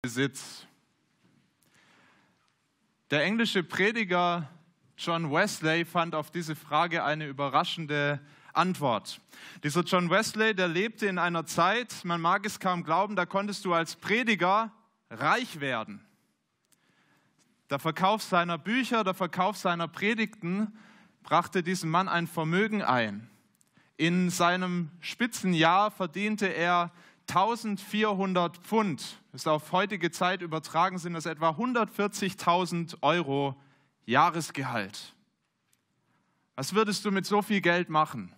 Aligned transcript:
Besitz. 0.00 0.64
Der 3.10 3.24
englische 3.24 3.64
Prediger 3.64 4.48
John 4.96 5.32
Wesley 5.32 5.84
fand 5.84 6.14
auf 6.14 6.30
diese 6.30 6.54
Frage 6.54 7.02
eine 7.02 7.26
überraschende 7.26 8.20
Antwort. 8.52 9.20
Dieser 9.64 9.82
John 9.82 10.08
Wesley, 10.08 10.54
der 10.54 10.68
lebte 10.68 11.08
in 11.08 11.18
einer 11.18 11.46
Zeit, 11.46 12.04
man 12.04 12.20
mag 12.20 12.46
es 12.46 12.60
kaum 12.60 12.84
glauben, 12.84 13.16
da 13.16 13.26
konntest 13.26 13.64
du 13.64 13.74
als 13.74 13.96
Prediger 13.96 14.70
reich 15.10 15.58
werden. 15.58 16.00
Der 17.68 17.80
Verkauf 17.80 18.22
seiner 18.22 18.56
Bücher, 18.56 19.02
der 19.02 19.14
Verkauf 19.14 19.56
seiner 19.56 19.88
Predigten 19.88 20.78
brachte 21.24 21.64
diesem 21.64 21.90
Mann 21.90 22.08
ein 22.08 22.28
Vermögen 22.28 22.82
ein. 22.82 23.28
In 23.96 24.30
seinem 24.30 24.92
Spitzenjahr 25.00 25.90
verdiente 25.90 26.46
er 26.46 26.92
1400 27.28 28.56
Pfund, 28.58 29.22
ist 29.32 29.46
auf 29.46 29.72
heutige 29.72 30.10
Zeit 30.10 30.40
übertragen, 30.42 30.98
sind 30.98 31.12
das 31.12 31.26
etwa 31.26 31.50
140.000 31.50 32.96
Euro 33.02 33.54
Jahresgehalt. 34.06 35.14
Was 36.56 36.74
würdest 36.74 37.04
du 37.04 37.10
mit 37.10 37.26
so 37.26 37.42
viel 37.42 37.60
Geld 37.60 37.90
machen? 37.90 38.34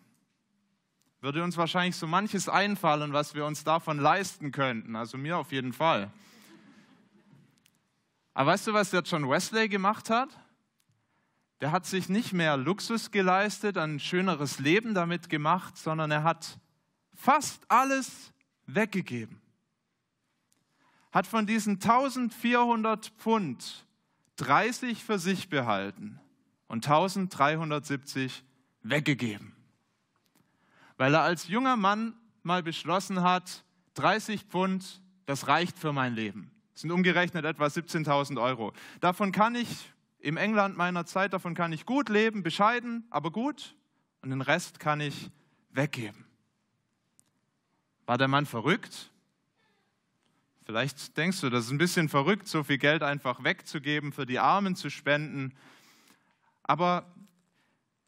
Würde 1.21 1.45
uns 1.45 1.57
wahrscheinlich 1.57 1.97
so 1.97 2.07
manches 2.07 2.49
einfallen, 2.49 3.13
was 3.13 3.35
wir 3.35 3.47
uns 3.47 3.63
davon 3.63 3.99
leisten 3.99 4.53
könnten. 4.53 4.97
Also 4.97 5.17
mir 5.17 5.39
auf 5.39 5.53
jeden 5.53 5.73
Fall. 5.73 6.11
Aber 8.35 8.53
weißt 8.53 8.67
du, 8.67 8.73
was 8.73 8.91
der 8.91 9.03
John 9.03 9.29
Wesley 9.29 9.69
gemacht 9.69 10.11
hat? 10.11 10.31
Der 11.61 11.73
hat 11.73 11.87
sich 11.87 12.09
nicht 12.09 12.33
mehr 12.33 12.57
Luxus 12.57 13.11
geleistet, 13.11 13.77
ein 13.77 14.01
schöneres 14.01 14.59
Leben 14.59 14.95
damit 14.95 15.29
gemacht, 15.29 15.77
sondern 15.77 16.11
er 16.11 16.25
hat 16.25 16.59
fast 17.15 17.71
alles 17.71 18.33
weggegeben. 18.75 19.41
Hat 21.13 21.27
von 21.27 21.47
diesen 21.47 21.75
1400 21.75 23.07
Pfund 23.19 23.87
30 24.37 25.05
für 25.05 25.19
sich 25.19 25.49
behalten 25.49 26.19
und 26.69 26.87
1370 26.87 28.45
weggegeben. 28.83 29.55
Weil 30.97 31.15
er 31.15 31.23
als 31.23 31.49
junger 31.49 31.77
Mann 31.77 32.15
mal 32.43 32.63
beschlossen 32.63 33.23
hat, 33.23 33.65
30 33.95 34.45
Pfund, 34.45 35.03
das 35.27 35.47
reicht 35.47 35.79
für 35.79 35.93
mein 35.93 36.15
Leben. 36.15 36.51
Das 36.73 36.83
sind 36.83 36.91
umgerechnet 36.91 37.45
etwa 37.45 37.67
17.000 37.67 38.41
Euro. 38.41 38.73
Davon 39.01 39.33
kann 39.33 39.55
ich 39.55 39.93
im 40.21 40.37
England 40.37 40.77
meiner 40.77 41.05
Zeit, 41.07 41.33
davon 41.33 41.55
kann 41.55 41.73
ich 41.73 41.85
gut 41.85 42.09
leben, 42.09 42.43
bescheiden, 42.43 43.07
aber 43.11 43.31
gut. 43.31 43.75
Und 44.23 44.31
den 44.31 44.43
Rest 44.43 44.81
kann 44.81 45.01
ich 45.01 45.31
weggeben. 45.71 46.30
War 48.11 48.19
der 48.19 48.27
Mann 48.27 48.45
verrückt? 48.45 49.09
Vielleicht 50.65 51.17
denkst 51.17 51.43
du, 51.43 51.49
das 51.49 51.67
ist 51.67 51.71
ein 51.71 51.79
bisschen 51.79 52.09
verrückt, 52.09 52.49
so 52.49 52.65
viel 52.65 52.79
Geld 52.79 53.05
einfach 53.05 53.45
wegzugeben, 53.45 54.11
für 54.11 54.27
die 54.27 54.41
Armen 54.41 54.75
zu 54.75 54.91
spenden. 54.91 55.55
Aber 56.65 57.07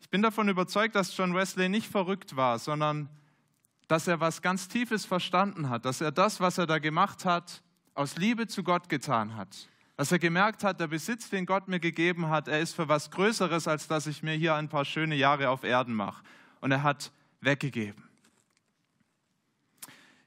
ich 0.00 0.11
bin 0.11 0.20
davon 0.20 0.48
überzeugt, 0.48 0.97
dass 0.97 1.17
John 1.17 1.36
Wesley 1.36 1.69
nicht 1.69 1.86
verrückt 1.86 2.34
war, 2.34 2.58
sondern 2.58 3.11
dass 3.86 4.08
er 4.08 4.19
was 4.19 4.42
ganz 4.42 4.67
Tiefes 4.67 5.06
verstanden 5.06 5.69
hat, 5.69 5.84
dass 5.84 6.00
er 6.00 6.11
das, 6.11 6.41
was 6.41 6.58
er 6.58 6.67
da 6.67 6.80
gemacht 6.80 7.25
hat, 7.25 7.62
aus 7.95 8.17
Liebe 8.17 8.48
zu 8.48 8.64
Gott 8.64 8.89
getan 8.89 9.36
hat. 9.36 9.69
Dass 9.97 10.11
er 10.11 10.19
gemerkt 10.19 10.64
hat, 10.64 10.80
der 10.80 10.89
Besitz, 10.89 11.30
den 11.30 11.47
Gott 11.47 11.69
mir 11.69 11.78
gegeben 11.78 12.28
hat, 12.28 12.48
er 12.48 12.58
ist 12.58 12.75
für 12.75 12.89
was 12.89 13.12
Größeres, 13.12 13.69
als 13.69 13.86
dass 13.86 14.08
ich 14.08 14.25
mir 14.25 14.34
hier 14.34 14.56
ein 14.56 14.69
paar 14.69 14.84
schöne 14.84 15.14
Jahre 15.14 15.48
auf 15.48 15.62
Erden 15.62 15.95
mache. 15.95 16.25
Und 16.61 16.73
er 16.73 16.83
hat 16.83 17.12
weggegeben. 17.41 18.11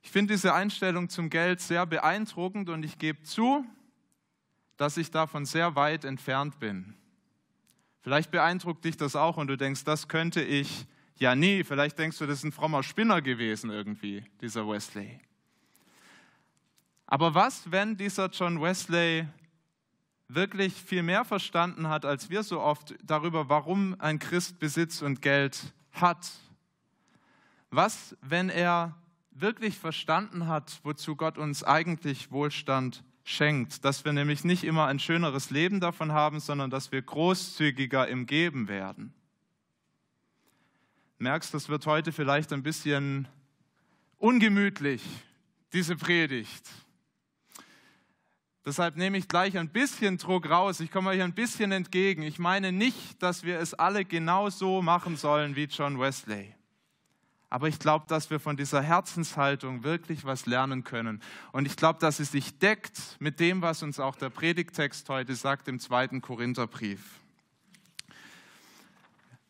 Ich 0.06 0.12
finde 0.12 0.36
diese 0.36 0.54
Einstellung 0.54 1.10
zum 1.10 1.32
Geld 1.32 1.60
sehr 1.60 1.84
beeindruckend 1.88 2.70
und 2.70 2.86
ich 2.86 3.00
gebe 3.00 3.24
zu, 3.24 3.66
dass 4.78 4.98
ich 4.98 5.10
davon 5.10 5.48
sehr 5.48 5.76
weit 5.76 6.06
entfernt 6.06 6.60
bin. 6.60 6.94
Vielleicht 8.02 8.30
beeindruckt 8.30 8.86
dich 8.86 8.98
das 8.98 9.16
auch 9.16 9.38
und 9.38 9.48
du 9.48 9.58
denkst, 9.58 9.84
das 9.84 10.08
könnte 10.08 10.44
ich 10.44 10.86
ja 11.16 11.34
nie. 11.34 11.64
Vielleicht 11.64 11.98
denkst 11.98 12.20
du, 12.20 12.28
das 12.28 12.38
ist 12.38 12.44
ein 12.44 12.52
frommer 12.52 12.84
Spinner 12.84 13.20
gewesen 13.24 13.72
irgendwie, 13.72 14.24
dieser 14.42 14.70
Wesley. 14.70 15.20
Aber 17.08 17.34
was, 17.34 17.72
wenn 17.72 17.98
dieser 17.98 18.30
John 18.30 18.62
Wesley 18.62 19.28
wirklich 20.28 20.76
viel 20.76 21.02
mehr 21.02 21.26
verstanden 21.26 21.90
hat, 21.90 22.06
als 22.06 22.30
wir 22.30 22.44
so 22.44 22.62
oft 22.62 22.94
darüber, 23.04 23.50
warum 23.50 24.00
ein 24.00 24.20
Christ 24.20 24.60
Besitz 24.60 25.02
und 25.02 25.24
Geld 25.24 25.74
hat? 25.94 26.32
Was, 27.72 28.16
wenn 28.22 28.50
er 28.50 28.96
wirklich 29.36 29.78
verstanden 29.78 30.48
hat, 30.48 30.80
wozu 30.84 31.16
Gott 31.16 31.38
uns 31.38 31.64
eigentlich 31.64 32.32
Wohlstand 32.32 33.04
schenkt, 33.24 33.84
dass 33.84 34.06
wir 34.06 34.14
nämlich 34.14 34.44
nicht 34.44 34.64
immer 34.64 34.86
ein 34.86 35.00
schöneres 35.00 35.50
Leben 35.50 35.80
davon 35.80 36.12
haben, 36.12 36.40
sondern 36.40 36.70
dass 36.70 36.92
wir 36.92 37.02
großzügiger 37.02 38.08
im 38.08 38.26
Geben 38.26 38.68
werden. 38.68 39.14
Merkst, 41.18 41.54
das 41.54 41.70
wird 41.70 41.86
heute 41.86 42.12
vielleicht 42.12 42.54
ein 42.54 42.64
bisschen 42.64 43.28
ungemütlich, 44.18 45.04
diese 45.74 45.96
Predigt. 45.96 46.70
Deshalb 48.66 48.96
nehme 48.96 49.18
ich 49.18 49.28
gleich 49.28 49.58
ein 49.58 49.70
bisschen 49.70 50.18
Druck 50.18 50.50
raus. 50.50 50.80
Ich 50.80 50.92
komme 50.92 51.12
euch 51.12 51.22
ein 51.22 51.34
bisschen 51.34 51.72
entgegen. 51.72 52.24
Ich 52.24 52.40
meine 52.40 52.72
nicht, 52.72 53.22
dass 53.22 53.44
wir 53.44 53.60
es 53.60 53.76
alle 53.76 54.06
genau 54.06 54.50
so 54.50 54.82
machen 54.82 55.18
sollen 55.18 55.56
wie 55.56 55.66
John 55.66 56.00
Wesley. 56.00 56.55
Aber 57.50 57.68
ich 57.68 57.80
glaube, 57.80 58.06
dass 58.08 58.30
wir 58.30 58.40
von 58.40 58.58
dieser 58.58 58.82
Herzenshaltung 58.82 59.84
wirklich 59.84 60.26
was 60.26 60.46
lernen 60.46 60.84
können. 60.84 61.22
Und 61.52 61.66
ich 61.66 61.76
glaube, 61.78 62.00
dass 62.00 62.20
es 62.20 62.32
sich 62.32 62.58
deckt 62.60 63.00
mit 63.20 63.40
dem, 63.40 63.62
was 63.62 63.84
uns 63.84 64.00
auch 64.00 64.16
der 64.16 64.30
Predigtext 64.30 65.08
heute 65.10 65.36
sagt 65.36 65.68
im 65.68 65.80
zweiten 65.80 66.22
Korintherbrief. 66.22 67.00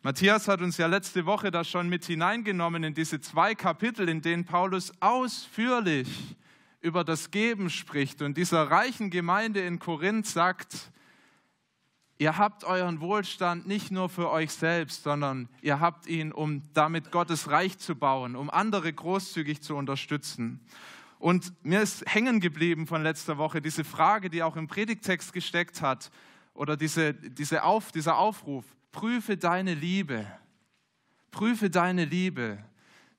Matthias 0.06 0.47
hat 0.47 0.61
uns 0.61 0.78
ja 0.78 0.85
letzte 0.85 1.25
Woche 1.25 1.50
da 1.50 1.63
schon 1.63 1.89
mit 1.89 2.06
hineingenommen 2.06 2.83
in 2.83 2.94
diese 2.94 3.22
zwei 3.22 3.56
Kapitel, 3.56 4.07
in 4.07 4.22
denen 4.22 4.45
Paulus 4.45 4.94
ausführlich 5.00 6.35
über 6.79 7.03
das 7.03 7.31
Geben 7.31 7.72
spricht 7.72 8.22
und 8.22 8.38
dieser 8.38 8.69
reichen 8.69 9.09
Gemeinde 9.09 9.62
in 9.62 9.79
Korinth 9.79 10.27
sagt, 10.27 10.91
Ihr 12.18 12.38
habt 12.38 12.64
euren 12.64 13.02
Wohlstand 13.02 13.68
nicht 13.68 13.92
nur 13.92 14.08
für 14.08 14.30
euch 14.30 14.52
selbst, 14.52 15.03
sondern 15.03 15.50
ihr 15.62 15.81
habt 15.81 16.08
ihn, 16.08 16.31
um 16.31 16.62
damit 16.74 17.12
Gottes 17.12 17.50
Reich 17.50 17.78
zu 17.78 17.96
bauen, 17.96 18.38
um 18.38 18.50
andere 18.50 18.92
großzügig 18.94 19.62
zu 19.62 19.76
unterstützen. 19.76 20.62
Und 21.20 21.52
mir 21.66 21.81
ist 21.81 22.06
hängen 22.06 22.40
geblieben 22.40 22.88
von 22.88 23.04
letzter 23.04 23.38
Woche 23.38 23.62
diese 23.62 23.84
Frage, 23.84 24.30
die 24.30 24.44
auch 24.44 24.56
im 24.56 24.68
Predigtext 24.68 25.34
gesteckt 25.34 25.81
hat, 25.81 26.12
oder 26.54 26.78
diese, 26.78 27.14
diese 27.14 27.64
Auf, 27.64 27.92
dieser 27.92 28.18
Aufruf, 28.18 28.64
prüfe 28.92 29.36
deine 29.36 29.74
Liebe, 29.74 30.25
prüfe 31.31 31.70
deine 31.70 32.06
Liebe. 32.06 32.58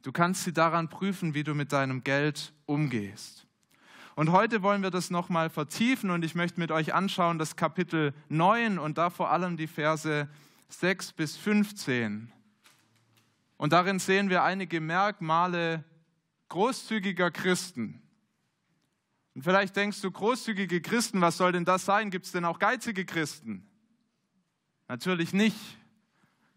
Du 0.02 0.10
kannst 0.10 0.44
sie 0.44 0.52
daran 0.52 0.88
prüfen, 0.88 1.34
wie 1.34 1.44
du 1.44 1.54
mit 1.54 1.72
deinem 1.72 2.02
Geld 2.02 2.54
umgehst. 2.64 3.45
Und 4.16 4.32
heute 4.32 4.62
wollen 4.62 4.82
wir 4.82 4.90
das 4.90 5.10
nochmal 5.10 5.50
vertiefen 5.50 6.08
und 6.08 6.24
ich 6.24 6.34
möchte 6.34 6.58
mit 6.58 6.72
euch 6.72 6.94
anschauen 6.94 7.38
das 7.38 7.54
Kapitel 7.54 8.14
9 8.30 8.78
und 8.78 8.96
da 8.96 9.10
vor 9.10 9.30
allem 9.30 9.58
die 9.58 9.66
Verse 9.66 10.26
6 10.70 11.12
bis 11.12 11.36
15. 11.36 12.32
Und 13.58 13.74
darin 13.74 13.98
sehen 13.98 14.30
wir 14.30 14.42
einige 14.42 14.80
Merkmale 14.80 15.84
großzügiger 16.48 17.30
Christen. 17.30 18.00
Und 19.34 19.42
vielleicht 19.42 19.76
denkst 19.76 20.00
du, 20.00 20.10
großzügige 20.10 20.80
Christen, 20.80 21.20
was 21.20 21.36
soll 21.36 21.52
denn 21.52 21.66
das 21.66 21.84
sein? 21.84 22.10
Gibt 22.10 22.24
es 22.24 22.32
denn 22.32 22.46
auch 22.46 22.58
geizige 22.58 23.04
Christen? 23.04 23.68
Natürlich 24.88 25.34
nicht. 25.34 25.58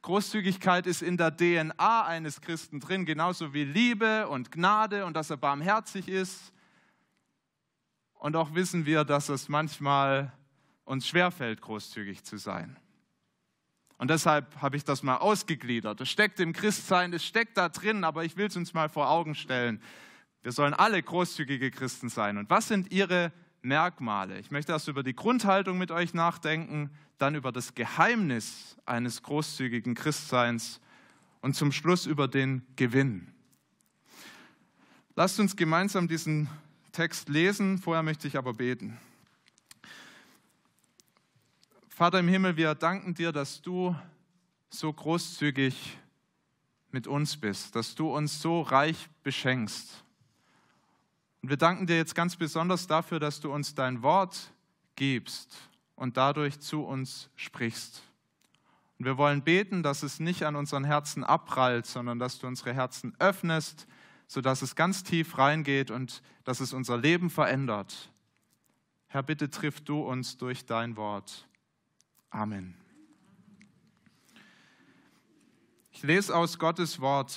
Großzügigkeit 0.02 0.88
ist 0.88 1.02
in 1.02 1.18
der 1.18 1.36
DNA 1.36 2.06
eines 2.06 2.40
Christen 2.40 2.80
drin, 2.80 3.04
genauso 3.04 3.54
wie 3.54 3.66
Liebe 3.66 4.30
und 4.30 4.50
Gnade 4.50 5.06
und 5.06 5.18
dass 5.18 5.30
er 5.30 5.36
barmherzig 5.36 6.08
ist 6.08 6.54
und 8.20 8.36
auch 8.36 8.54
wissen 8.54 8.86
wir, 8.86 9.06
dass 9.06 9.30
es 9.30 9.50
manchmal 9.50 10.32
uns 10.84 11.08
schwerfällt, 11.08 11.62
großzügig 11.62 12.24
zu 12.24 12.38
sein. 12.38 12.78
Und 13.98 14.10
deshalb 14.10 14.62
habe 14.62 14.78
ich 14.78 14.84
das 14.84 15.04
mal 15.04 15.18
ausgegliedert. 15.18 16.00
Es 16.02 16.10
steckt 16.10 16.40
im 16.40 16.54
Christsein, 16.54 17.12
es 17.14 17.26
steckt 17.26 17.58
da 17.58 17.70
drin, 17.70 18.04
aber 18.04 18.24
ich 18.24 18.38
will 18.38 18.48
es 18.48 18.56
uns 18.56 18.74
mal 18.74 18.90
vor 18.90 19.10
Augen 19.10 19.36
stellen. 19.36 19.82
Wir 20.42 20.52
sollen 20.52 20.74
alle 20.74 21.02
großzügige 21.02 21.72
Christen 21.72 22.10
sein. 22.10 22.38
Und 22.38 22.50
was 22.50 22.68
sind 22.68 22.92
ihre 22.92 23.32
Merkmale? 23.62 24.40
Ich 24.40 24.52
möchte 24.52 24.72
erst 24.72 24.88
über 24.88 25.04
die 25.04 25.16
Grundhaltung 25.16 25.78
mit 25.78 25.92
euch 25.92 26.14
nachdenken, 26.14 26.92
dann 27.18 27.36
über 27.36 27.52
das 27.52 27.76
Geheimnis 27.76 28.78
eines 28.86 29.24
großzügigen 29.24 29.96
Christseins 29.96 30.80
und 31.42 31.56
zum 31.56 31.72
Schluss 31.72 32.06
über 32.06 32.28
den 32.28 32.66
Gewinn. 32.76 33.34
Lasst 35.16 35.40
uns 35.40 35.58
gemeinsam 35.58 36.08
diesen 36.08 36.50
Text 36.92 37.30
lesen. 37.30 37.78
Vorher 37.78 38.04
möchte 38.04 38.28
ich 38.28 38.38
aber 38.38 38.54
beten. 38.54 38.98
Vater 41.90 42.20
im 42.20 42.28
Himmel, 42.28 42.56
wir 42.58 42.76
danken 42.76 43.14
dir, 43.14 43.32
dass 43.32 43.62
du 43.62 43.96
so 44.70 44.92
großzügig 44.92 45.98
mit 46.92 47.08
uns 47.08 47.38
bist, 47.38 47.76
dass 47.76 47.96
du 47.96 48.16
uns 48.16 48.42
so 48.42 48.62
reich 48.62 49.10
beschenkst. 49.24 50.04
Und 51.42 51.50
wir 51.50 51.58
danken 51.58 51.88
dir 51.88 51.98
jetzt 51.98 52.16
ganz 52.16 52.36
besonders 52.36 52.88
dafür, 52.88 53.20
dass 53.20 53.40
du 53.40 53.52
uns 53.52 53.76
dein 53.76 54.02
Wort 54.02 54.52
gibst 54.96 55.56
und 55.96 56.18
dadurch 56.18 56.60
zu 56.60 56.84
uns 56.84 57.30
sprichst. 57.36 58.02
Und 58.98 59.06
wir 59.06 59.18
wollen 59.18 59.44
beten, 59.44 59.84
dass 59.84 60.04
es 60.04 60.20
nicht 60.20 60.44
an 60.44 60.56
unseren 60.56 60.84
Herzen 60.84 61.24
abprallt, 61.24 61.86
sondern 61.86 62.20
dass 62.20 62.40
du 62.40 62.48
unsere 62.48 62.74
Herzen 62.74 63.16
öffnest, 63.20 63.88
sodass 64.30 64.62
es 64.62 64.76
ganz 64.76 65.04
tief 65.04 65.40
reingeht 65.40 65.90
und 65.90 66.22
dass 66.44 66.60
es 66.60 66.72
unser 66.72 66.98
Leben 66.98 67.32
verändert. 67.32 68.12
Herr, 69.08 69.24
bitte 69.24 69.50
triff 69.50 69.82
du 69.82 70.02
uns 70.02 70.38
durch 70.38 70.68
dein 70.68 70.96
Wort. 70.98 71.48
Amen. 72.30 72.76
Ich 75.92 76.04
lese 76.04 76.36
aus 76.36 76.60
Gottes 76.60 77.00
Wort 77.02 77.36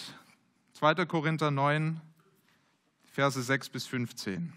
2. 0.75 1.07
Korinther 1.07 1.51
9, 1.51 1.99
Verse 3.05 3.43
6 3.43 3.71
bis 3.71 3.87
15. 3.87 4.53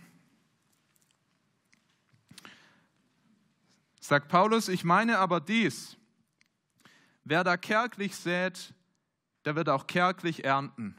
Sagt 4.02 4.28
Paulus, 4.28 4.68
ich 4.68 4.84
meine 4.84 5.20
aber 5.20 5.40
dies, 5.40 5.96
wer 7.24 7.46
da 7.46 7.56
kärglich 7.56 8.14
sät, 8.18 8.74
der 9.46 9.56
wird 9.56 9.70
auch 9.70 9.88
kärglich 9.88 10.44
ernten. 10.44 10.98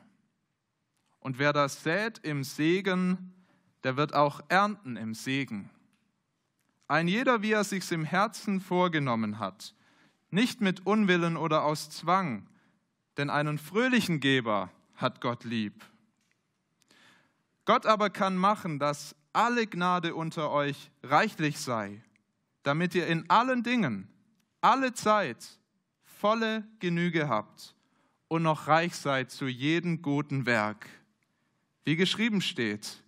Und 1.26 1.40
wer 1.40 1.52
das 1.52 1.82
sät 1.82 2.20
im 2.22 2.44
Segen, 2.44 3.34
der 3.82 3.96
wird 3.96 4.14
auch 4.14 4.42
ernten 4.46 4.96
im 4.96 5.12
Segen. 5.12 5.70
Ein 6.86 7.08
jeder, 7.08 7.42
wie 7.42 7.50
er 7.50 7.64
sich's 7.64 7.90
im 7.90 8.04
Herzen 8.04 8.60
vorgenommen 8.60 9.40
hat, 9.40 9.74
nicht 10.30 10.60
mit 10.60 10.86
Unwillen 10.86 11.36
oder 11.36 11.64
aus 11.64 11.90
Zwang, 11.90 12.46
denn 13.16 13.28
einen 13.28 13.58
fröhlichen 13.58 14.20
Geber 14.20 14.70
hat 14.94 15.20
Gott 15.20 15.42
lieb. 15.42 15.84
Gott 17.64 17.86
aber 17.86 18.08
kann 18.08 18.36
machen, 18.36 18.78
dass 18.78 19.16
alle 19.32 19.66
Gnade 19.66 20.14
unter 20.14 20.52
euch 20.52 20.92
reichlich 21.02 21.58
sei, 21.58 22.04
damit 22.62 22.94
ihr 22.94 23.08
in 23.08 23.28
allen 23.28 23.64
Dingen, 23.64 24.06
alle 24.60 24.92
Zeit 24.92 25.58
volle 26.04 26.62
Genüge 26.78 27.28
habt 27.28 27.74
und 28.28 28.44
noch 28.44 28.68
reich 28.68 28.94
seid 28.94 29.32
zu 29.32 29.48
jedem 29.48 30.02
guten 30.02 30.46
Werk. 30.46 30.88
Wie 31.86 31.94
geschrieben 31.94 32.40
steht, 32.40 33.00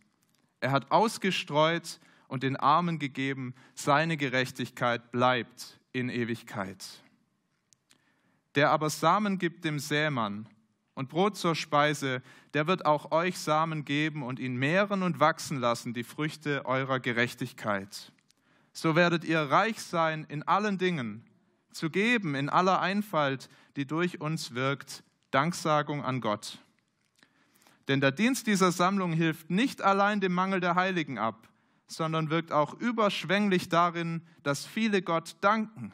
er 0.60 0.70
hat 0.70 0.92
ausgestreut 0.92 1.98
und 2.28 2.44
den 2.44 2.56
Armen 2.56 3.00
gegeben, 3.00 3.56
seine 3.74 4.16
Gerechtigkeit 4.16 5.10
bleibt 5.10 5.80
in 5.90 6.08
Ewigkeit. 6.08 6.84
Der 8.54 8.70
aber 8.70 8.88
Samen 8.88 9.38
gibt 9.38 9.64
dem 9.64 9.80
Sämann 9.80 10.48
und 10.94 11.08
Brot 11.08 11.36
zur 11.36 11.56
Speise, 11.56 12.22
der 12.54 12.68
wird 12.68 12.86
auch 12.86 13.10
euch 13.10 13.36
Samen 13.40 13.84
geben 13.84 14.22
und 14.22 14.38
ihn 14.38 14.54
mehren 14.54 15.02
und 15.02 15.18
wachsen 15.18 15.58
lassen, 15.58 15.92
die 15.92 16.04
Früchte 16.04 16.64
eurer 16.64 17.00
Gerechtigkeit. 17.00 18.12
So 18.72 18.94
werdet 18.94 19.24
ihr 19.24 19.40
reich 19.40 19.80
sein 19.80 20.24
in 20.28 20.44
allen 20.44 20.78
Dingen, 20.78 21.24
zu 21.72 21.90
geben 21.90 22.36
in 22.36 22.48
aller 22.48 22.80
Einfalt, 22.80 23.48
die 23.74 23.88
durch 23.88 24.20
uns 24.20 24.54
wirkt, 24.54 25.02
Danksagung 25.32 26.04
an 26.04 26.20
Gott. 26.20 26.60
Denn 27.88 28.02
der 28.02 28.12
Dienst 28.12 28.46
dieser 28.46 28.70
Sammlung 28.70 29.12
hilft 29.12 29.50
nicht 29.50 29.80
allein 29.82 30.20
dem 30.20 30.34
Mangel 30.34 30.60
der 30.60 30.74
Heiligen 30.74 31.18
ab, 31.18 31.48
sondern 31.86 32.28
wirkt 32.28 32.52
auch 32.52 32.74
überschwänglich 32.74 33.70
darin, 33.70 34.22
dass 34.42 34.66
viele 34.66 35.00
Gott 35.00 35.36
danken. 35.40 35.92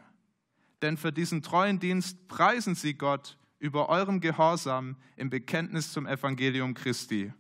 Denn 0.82 0.96
für 0.96 1.12
diesen 1.12 1.40
treuen 1.40 1.78
Dienst 1.78 2.26
preisen 2.26 2.74
sie 2.74 2.94
Gott 2.94 3.38
über 3.60 3.88
eurem 3.88 4.20
Gehorsam 4.20 4.96
im 5.16 5.30
Bekenntnis 5.30 5.92
zum 5.92 6.06
Evangelium 6.06 6.74
Christi 6.74 7.32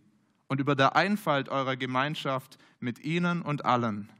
und 0.46 0.60
über 0.60 0.76
der 0.76 0.94
Einfalt 0.94 1.48
eurer 1.48 1.76
Gemeinschaft 1.76 2.56
mit 2.78 3.00
ihnen 3.00 3.42
und 3.42 3.64
allen. 3.64 4.10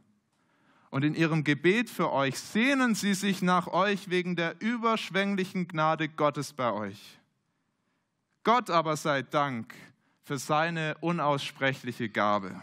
Und 0.91 1.05
in 1.05 1.15
ihrem 1.15 1.45
Gebet 1.45 1.89
für 1.89 2.13
euch 2.13 2.39
sehnen 2.39 2.95
sie 2.95 3.15
sich 3.15 3.41
nach 3.41 3.69
euch 3.69 4.11
wegen 4.11 4.37
der 4.37 4.61
überschwänglichen 4.61 5.69
Gnade 5.69 6.09
Gottes 6.09 6.53
bei 6.53 6.73
euch. 6.73 7.19
Gott 8.43 8.69
aber 8.69 8.97
sei 8.97 9.23
Dank 9.23 9.75
für 10.25 10.39
seine 10.39 10.97
unaussprechliche 11.01 12.09
Gabe. 12.09 12.63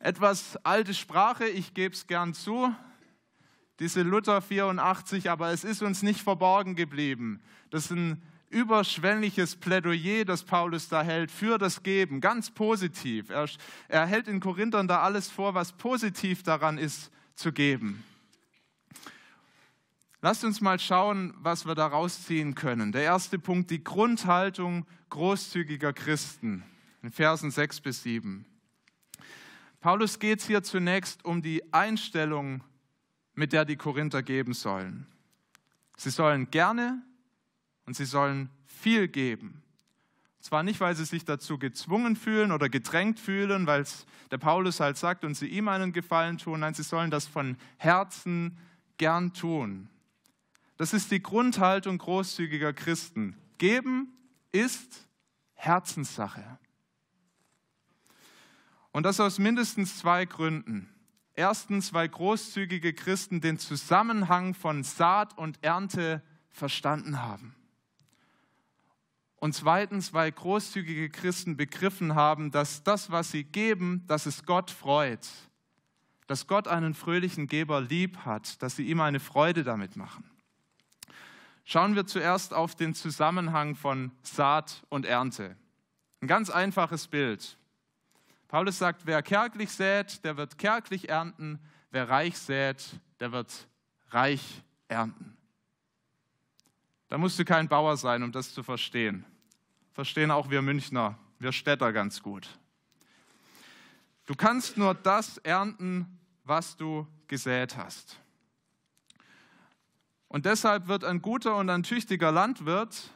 Etwas 0.00 0.56
alte 0.64 0.94
Sprache, 0.94 1.46
ich 1.46 1.74
gebe 1.74 1.94
es 1.94 2.06
gern 2.06 2.34
zu, 2.34 2.74
diese 3.78 4.02
Luther 4.02 4.42
84, 4.42 5.30
aber 5.30 5.52
es 5.52 5.62
ist 5.62 5.82
uns 5.82 6.02
nicht 6.02 6.20
verborgen 6.20 6.74
geblieben. 6.74 7.40
Das 7.70 7.84
ist 7.84 7.92
ein 7.92 8.22
überschwängliches 8.50 9.56
Plädoyer, 9.56 10.24
das 10.24 10.42
Paulus 10.42 10.88
da 10.88 11.02
hält 11.02 11.30
für 11.30 11.58
das 11.58 11.82
Geben, 11.82 12.20
ganz 12.20 12.50
positiv. 12.50 13.30
Er, 13.30 13.48
er 13.88 14.06
hält 14.06 14.26
in 14.26 14.40
Korinthern 14.40 14.88
da 14.88 15.02
alles 15.02 15.30
vor, 15.30 15.54
was 15.54 15.72
positiv 15.72 16.42
daran 16.42 16.78
ist, 16.78 17.12
zu 17.34 17.52
geben. 17.52 18.02
Lasst 20.20 20.42
uns 20.42 20.60
mal 20.60 20.80
schauen, 20.80 21.32
was 21.38 21.64
wir 21.64 21.76
da 21.76 21.86
rausziehen 21.86 22.56
können. 22.56 22.90
Der 22.90 23.02
erste 23.02 23.38
Punkt, 23.38 23.70
die 23.70 23.84
Grundhaltung 23.84 24.84
großzügiger 25.10 25.92
Christen 25.92 26.64
in 27.02 27.12
Versen 27.12 27.52
6 27.52 27.80
bis 27.80 28.02
7. 28.02 28.44
Paulus 29.80 30.18
geht 30.18 30.40
es 30.40 30.46
hier 30.48 30.64
zunächst 30.64 31.24
um 31.24 31.40
die 31.40 31.72
Einstellung, 31.72 32.64
mit 33.34 33.52
der 33.52 33.64
die 33.64 33.76
Korinther 33.76 34.24
geben 34.24 34.54
sollen. 34.54 35.06
Sie 35.96 36.10
sollen 36.10 36.50
gerne 36.50 37.00
und 37.86 37.94
sie 37.94 38.04
sollen 38.04 38.50
viel 38.66 39.06
geben. 39.06 39.62
Zwar 40.40 40.64
nicht, 40.64 40.80
weil 40.80 40.96
sie 40.96 41.04
sich 41.04 41.24
dazu 41.24 41.58
gezwungen 41.58 42.16
fühlen 42.16 42.50
oder 42.50 42.68
gedrängt 42.68 43.20
fühlen, 43.20 43.68
weil 43.68 43.82
es 43.82 44.04
der 44.32 44.38
Paulus 44.38 44.80
halt 44.80 44.96
sagt 44.96 45.24
und 45.24 45.36
sie 45.36 45.46
ihm 45.46 45.68
einen 45.68 45.92
Gefallen 45.92 46.38
tun, 46.38 46.60
nein, 46.60 46.74
sie 46.74 46.82
sollen 46.82 47.10
das 47.12 47.26
von 47.26 47.56
Herzen 47.76 48.58
gern 48.96 49.32
tun. 49.32 49.88
Das 50.78 50.92
ist 50.92 51.10
die 51.10 51.20
Grundhaltung 51.20 51.98
großzügiger 51.98 52.72
Christen. 52.72 53.36
Geben 53.58 54.12
ist 54.52 55.08
Herzenssache. 55.54 56.58
Und 58.92 59.02
das 59.02 59.18
aus 59.18 59.38
mindestens 59.38 59.98
zwei 59.98 60.24
Gründen. 60.24 60.88
Erstens, 61.34 61.92
weil 61.92 62.08
großzügige 62.08 62.94
Christen 62.94 63.40
den 63.40 63.58
Zusammenhang 63.58 64.54
von 64.54 64.84
Saat 64.84 65.36
und 65.36 65.62
Ernte 65.62 66.22
verstanden 66.48 67.22
haben. 67.22 67.54
Und 69.36 69.54
zweitens, 69.54 70.12
weil 70.12 70.30
großzügige 70.30 71.10
Christen 71.10 71.56
begriffen 71.56 72.14
haben, 72.14 72.52
dass 72.52 72.84
das, 72.84 73.10
was 73.10 73.32
sie 73.32 73.44
geben, 73.44 74.04
dass 74.06 74.26
es 74.26 74.46
Gott 74.46 74.70
freut. 74.70 75.28
Dass 76.28 76.46
Gott 76.46 76.68
einen 76.68 76.94
fröhlichen 76.94 77.48
Geber 77.48 77.80
lieb 77.80 78.18
hat, 78.18 78.62
dass 78.62 78.76
sie 78.76 78.86
ihm 78.86 79.00
eine 79.00 79.20
Freude 79.20 79.64
damit 79.64 79.96
machen. 79.96 80.37
Schauen 81.70 81.94
wir 81.96 82.06
zuerst 82.06 82.54
auf 82.54 82.76
den 82.76 82.94
Zusammenhang 82.94 83.74
von 83.74 84.10
Saat 84.22 84.86
und 84.88 85.04
Ernte. 85.04 85.54
Ein 86.22 86.26
ganz 86.26 86.48
einfaches 86.48 87.08
Bild. 87.08 87.58
Paulus 88.48 88.78
sagt, 88.78 89.04
wer 89.04 89.20
kärglich 89.20 89.70
sät, 89.70 90.24
der 90.24 90.38
wird 90.38 90.56
kärglich 90.56 91.10
ernten, 91.10 91.58
wer 91.90 92.08
reich 92.08 92.38
sät, 92.38 92.98
der 93.20 93.32
wird 93.32 93.68
reich 94.08 94.62
ernten. 94.88 95.36
Da 97.08 97.18
musst 97.18 97.38
du 97.38 97.44
kein 97.44 97.68
Bauer 97.68 97.98
sein, 97.98 98.22
um 98.22 98.32
das 98.32 98.54
zu 98.54 98.62
verstehen. 98.62 99.26
Verstehen 99.92 100.30
auch 100.30 100.48
wir 100.48 100.62
Münchner, 100.62 101.18
wir 101.38 101.52
Städter 101.52 101.92
ganz 101.92 102.22
gut. 102.22 102.48
Du 104.24 104.34
kannst 104.34 104.78
nur 104.78 104.94
das 104.94 105.36
ernten, 105.36 106.18
was 106.44 106.78
du 106.78 107.06
gesät 107.26 107.76
hast. 107.76 108.18
Und 110.28 110.44
deshalb 110.44 110.88
wird 110.88 111.04
ein 111.04 111.22
guter 111.22 111.56
und 111.56 111.70
ein 111.70 111.82
tüchtiger 111.82 112.30
Landwirt 112.30 113.10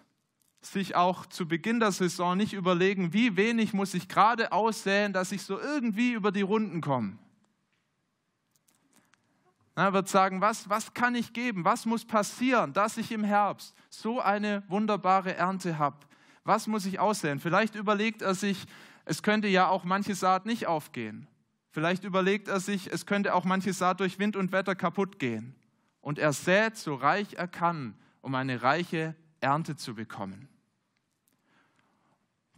sich 0.63 0.95
auch 0.95 1.27
zu 1.27 1.47
Beginn 1.47 1.81
der 1.81 1.93
Saison 1.93 2.37
nicht 2.37 2.53
überlegen, 2.53 3.13
wie 3.13 3.37
wenig 3.37 3.73
muss 3.73 3.95
ich 3.95 4.09
gerade 4.09 4.53
aussäen, 4.53 5.13
dass 5.13 5.33
ich 5.33 5.43
so 5.43 5.59
irgendwie 5.59 6.13
über 6.13 6.31
die 6.31 6.43
Runden 6.43 6.81
komme. 6.81 7.19
Er 9.75 9.93
wird 9.93 10.09
sagen, 10.09 10.41
was, 10.41 10.69
was 10.69 10.93
kann 10.95 11.15
ich 11.15 11.33
geben? 11.33 11.65
Was 11.65 11.87
muss 11.87 12.05
passieren, 12.05 12.73
dass 12.73 12.99
ich 12.99 13.11
im 13.11 13.25
Herbst 13.25 13.75
so 13.89 14.21
eine 14.21 14.63
wunderbare 14.69 15.35
Ernte 15.35 15.79
habe? 15.79 15.97
Was 16.45 16.67
muss 16.67 16.85
ich 16.87 17.01
aussäen? 17.01 17.41
Vielleicht 17.41 17.75
überlegt 17.75 18.23
er 18.23 18.35
sich, 18.35 18.67
es 19.05 19.23
könnte 19.23 19.49
ja 19.49 19.69
auch 19.69 19.85
manche 19.85 20.15
Saat 20.15 20.47
nicht 20.47 20.67
aufgehen. 20.67 21.27
Vielleicht 21.71 22.05
überlegt 22.05 22.49
er 22.49 22.61
sich, 22.61 22.93
es 22.93 23.07
könnte 23.07 23.35
auch 23.35 23.45
manche 23.45 23.73
Saat 23.73 24.01
durch 24.01 24.19
Wind 24.19 24.37
und 24.37 24.53
Wetter 24.53 24.75
kaputt 24.75 25.19
gehen. 25.19 25.55
Und 26.03 26.19
er 26.19 26.35
sät 26.35 26.77
so 26.77 26.95
reich 26.95 27.35
er 27.35 27.49
kann, 27.49 27.95
um 28.21 28.35
eine 28.35 28.63
reiche 28.63 29.15
Ernte 29.41 29.77
zu 29.77 29.95
bekommen. 29.95 30.49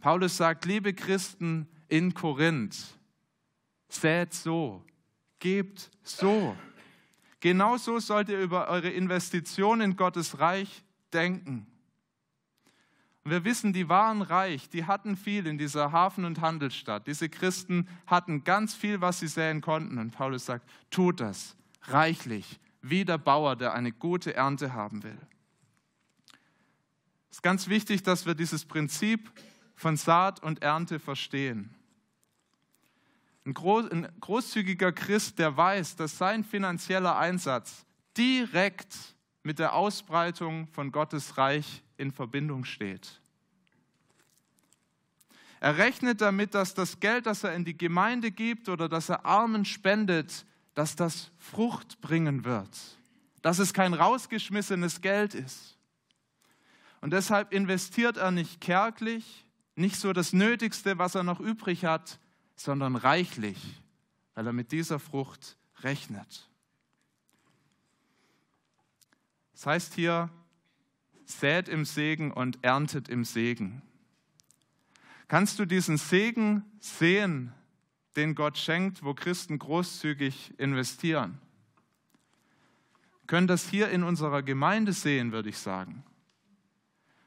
Paulus 0.01 0.35
sagt, 0.35 0.65
liebe 0.65 0.93
Christen 0.93 1.67
in 1.87 2.13
Korinth, 2.13 2.75
sät 3.87 4.33
so, 4.33 4.83
gebt 5.39 5.89
so. 6.03 6.55
Genauso 7.39 7.99
sollt 7.99 8.29
ihr 8.29 8.41
über 8.41 8.67
eure 8.67 8.89
Investition 8.89 9.81
in 9.81 9.95
Gottes 9.95 10.39
Reich 10.39 10.83
denken. 11.13 11.67
Wir 13.23 13.43
wissen, 13.43 13.73
die 13.73 13.89
waren 13.89 14.21
reich, 14.21 14.69
die 14.69 14.85
hatten 14.85 15.17
viel 15.17 15.47
in 15.47 15.57
dieser 15.57 15.91
Hafen- 15.91 16.25
und 16.25 16.41
Handelsstadt. 16.41 17.07
Diese 17.07 17.27
Christen 17.27 17.87
hatten 18.05 18.43
ganz 18.43 18.75
viel, 18.75 19.01
was 19.01 19.19
sie 19.19 19.27
säen 19.27 19.61
konnten. 19.61 19.97
Und 19.97 20.11
Paulus 20.11 20.45
sagt, 20.45 20.69
tut 20.91 21.19
das 21.19 21.55
reichlich, 21.83 22.59
wie 22.89 23.03
der 23.03 23.17
Bauer, 23.17 23.55
der 23.55 23.73
eine 23.73 23.91
gute 23.91 24.35
Ernte 24.35 24.73
haben 24.73 25.01
will. 25.01 25.17
Es 27.31 27.37
ist 27.37 27.41
ganz 27.41 27.67
wichtig, 27.67 28.03
dass 28.03 28.27
wir 28.27 28.35
dieses 28.35 28.63
Prinzip 28.63 29.31
von 29.75 29.97
Saat 29.97 30.43
und 30.43 30.61
Ernte 30.61 30.99
verstehen. 30.99 31.73
Ein, 33.43 33.53
großzügiger 34.19 34.91
Christ, 34.91 35.39
der 35.39 35.57
weiß, 35.57 35.95
dass 35.95 36.17
sein 36.17 36.43
finanzieller 36.43 37.17
Einsatz 37.17 37.85
direkt 38.17 38.95
mit 39.41 39.57
der 39.57 39.73
Ausbreitung 39.73 40.67
von 40.67 40.91
Gottes 40.91 41.37
Reich 41.37 41.83
in 41.97 42.11
Verbindung 42.11 42.65
steht. 42.65 43.19
Er 45.59 45.77
rechnet 45.77 46.21
damit, 46.21 46.53
dass 46.53 46.75
das 46.75 46.99
Geld, 46.99 47.25
das 47.25 47.43
er 47.43 47.55
in 47.55 47.65
die 47.65 47.77
Gemeinde 47.77 48.29
gibt 48.29 48.69
oder 48.69 48.87
das 48.87 49.09
er 49.09 49.25
Armen 49.25 49.65
spendet, 49.65 50.45
dass 50.75 50.95
das 50.95 51.31
Frucht 51.39 51.99
bringen 52.01 52.45
wird, 52.45 52.69
dass 53.41 53.59
es 53.59 53.73
kein 53.73 53.93
rausgeschmissenes 53.93 55.01
Geld 55.01 55.33
ist. 55.33 55.77
Und 57.01 57.11
deshalb 57.11 57.53
investiert 57.53 58.17
er 58.17 58.31
nicht 58.31 58.61
kärglich, 58.61 59.45
nicht 59.75 59.97
so 59.97 60.13
das 60.13 60.33
Nötigste, 60.33 60.97
was 60.97 61.15
er 61.15 61.23
noch 61.23 61.39
übrig 61.39 61.85
hat, 61.85 62.19
sondern 62.55 62.95
reichlich, 62.95 63.81
weil 64.33 64.47
er 64.47 64.53
mit 64.53 64.71
dieser 64.71 64.99
Frucht 64.99 65.57
rechnet. 65.81 66.49
Das 69.53 69.65
heißt 69.65 69.93
hier, 69.93 70.29
sät 71.25 71.69
im 71.69 71.85
Segen 71.85 72.31
und 72.31 72.63
erntet 72.63 73.07
im 73.07 73.23
Segen. 73.23 73.81
Kannst 75.27 75.59
du 75.59 75.65
diesen 75.65 75.97
Segen 75.97 76.63
sehen, 76.79 77.53
den 78.15 78.35
Gott 78.35 78.57
schenkt, 78.57 79.03
wo 79.03 79.13
Christen 79.13 79.59
großzügig 79.59 80.53
investieren? 80.57 81.39
Wir 83.21 83.27
können 83.27 83.47
das 83.47 83.67
hier 83.67 83.89
in 83.89 84.03
unserer 84.03 84.43
Gemeinde 84.43 84.93
sehen, 84.93 85.31
würde 85.31 85.49
ich 85.49 85.57
sagen. 85.57 86.03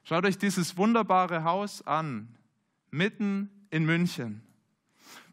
Schaut 0.05 0.25
euch 0.25 0.39
dieses 0.39 0.77
wunderbare 0.77 1.45
Haus 1.45 1.87
an, 1.87 2.29
mitten 2.91 3.51
in 3.71 3.85
München, 3.85 4.43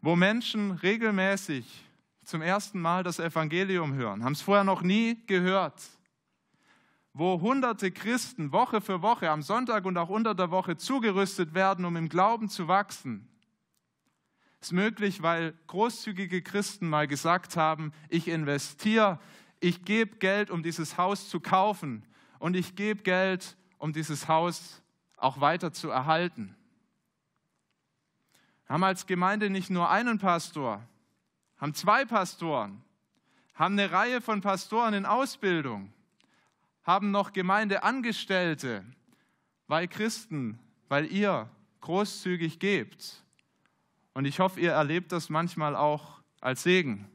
wo 0.02 0.16
Menschen 0.16 0.72
regelmäßig 0.72 1.84
zum 2.24 2.42
ersten 2.42 2.80
Mal 2.80 3.02
das 3.02 3.18
Evangelium 3.18 3.94
hören, 3.94 4.24
haben 4.24 4.32
es 4.32 4.42
vorher 4.42 4.64
noch 4.64 4.82
nie 4.82 5.16
gehört 5.26 5.80
wo 7.18 7.40
hunderte 7.40 7.90
Christen 7.90 8.52
Woche 8.52 8.82
für 8.82 9.00
Woche 9.00 9.30
am 9.30 9.40
Sonntag 9.40 9.86
und 9.86 9.96
auch 9.96 10.10
unter 10.10 10.34
der 10.34 10.50
Woche 10.50 10.76
zugerüstet 10.76 11.54
werden, 11.54 11.86
um 11.86 11.96
im 11.96 12.10
Glauben 12.10 12.50
zu 12.50 12.68
wachsen. 12.68 13.26
Ist 14.66 14.72
möglich, 14.72 15.22
weil 15.22 15.54
großzügige 15.68 16.42
Christen 16.42 16.88
mal 16.88 17.06
gesagt 17.06 17.56
haben, 17.56 17.92
ich 18.08 18.26
investiere, 18.26 19.20
ich 19.60 19.84
gebe 19.84 20.16
Geld, 20.16 20.50
um 20.50 20.64
dieses 20.64 20.98
Haus 20.98 21.28
zu 21.28 21.38
kaufen 21.38 22.04
und 22.40 22.56
ich 22.56 22.74
gebe 22.74 23.04
Geld, 23.04 23.56
um 23.78 23.92
dieses 23.92 24.26
Haus 24.26 24.82
auch 25.18 25.40
weiter 25.40 25.72
zu 25.72 25.88
erhalten. 25.88 26.56
Wir 28.66 28.74
haben 28.74 28.82
als 28.82 29.06
Gemeinde 29.06 29.50
nicht 29.50 29.70
nur 29.70 29.88
einen 29.88 30.18
Pastor, 30.18 30.82
haben 31.58 31.72
zwei 31.72 32.04
Pastoren, 32.04 32.82
haben 33.54 33.78
eine 33.78 33.92
Reihe 33.92 34.20
von 34.20 34.40
Pastoren 34.40 34.94
in 34.94 35.06
Ausbildung 35.06 35.92
haben 36.82 37.12
noch 37.12 37.32
Gemeindeangestellte, 37.32 38.84
weil 39.68 39.86
Christen, 39.86 40.58
weil 40.88 41.06
ihr 41.06 41.48
großzügig 41.82 42.58
gebt. 42.58 43.22
Und 44.16 44.24
ich 44.24 44.40
hoffe, 44.40 44.58
ihr 44.60 44.72
erlebt 44.72 45.12
das 45.12 45.28
manchmal 45.28 45.76
auch 45.76 46.22
als 46.40 46.62
Segen. 46.62 47.06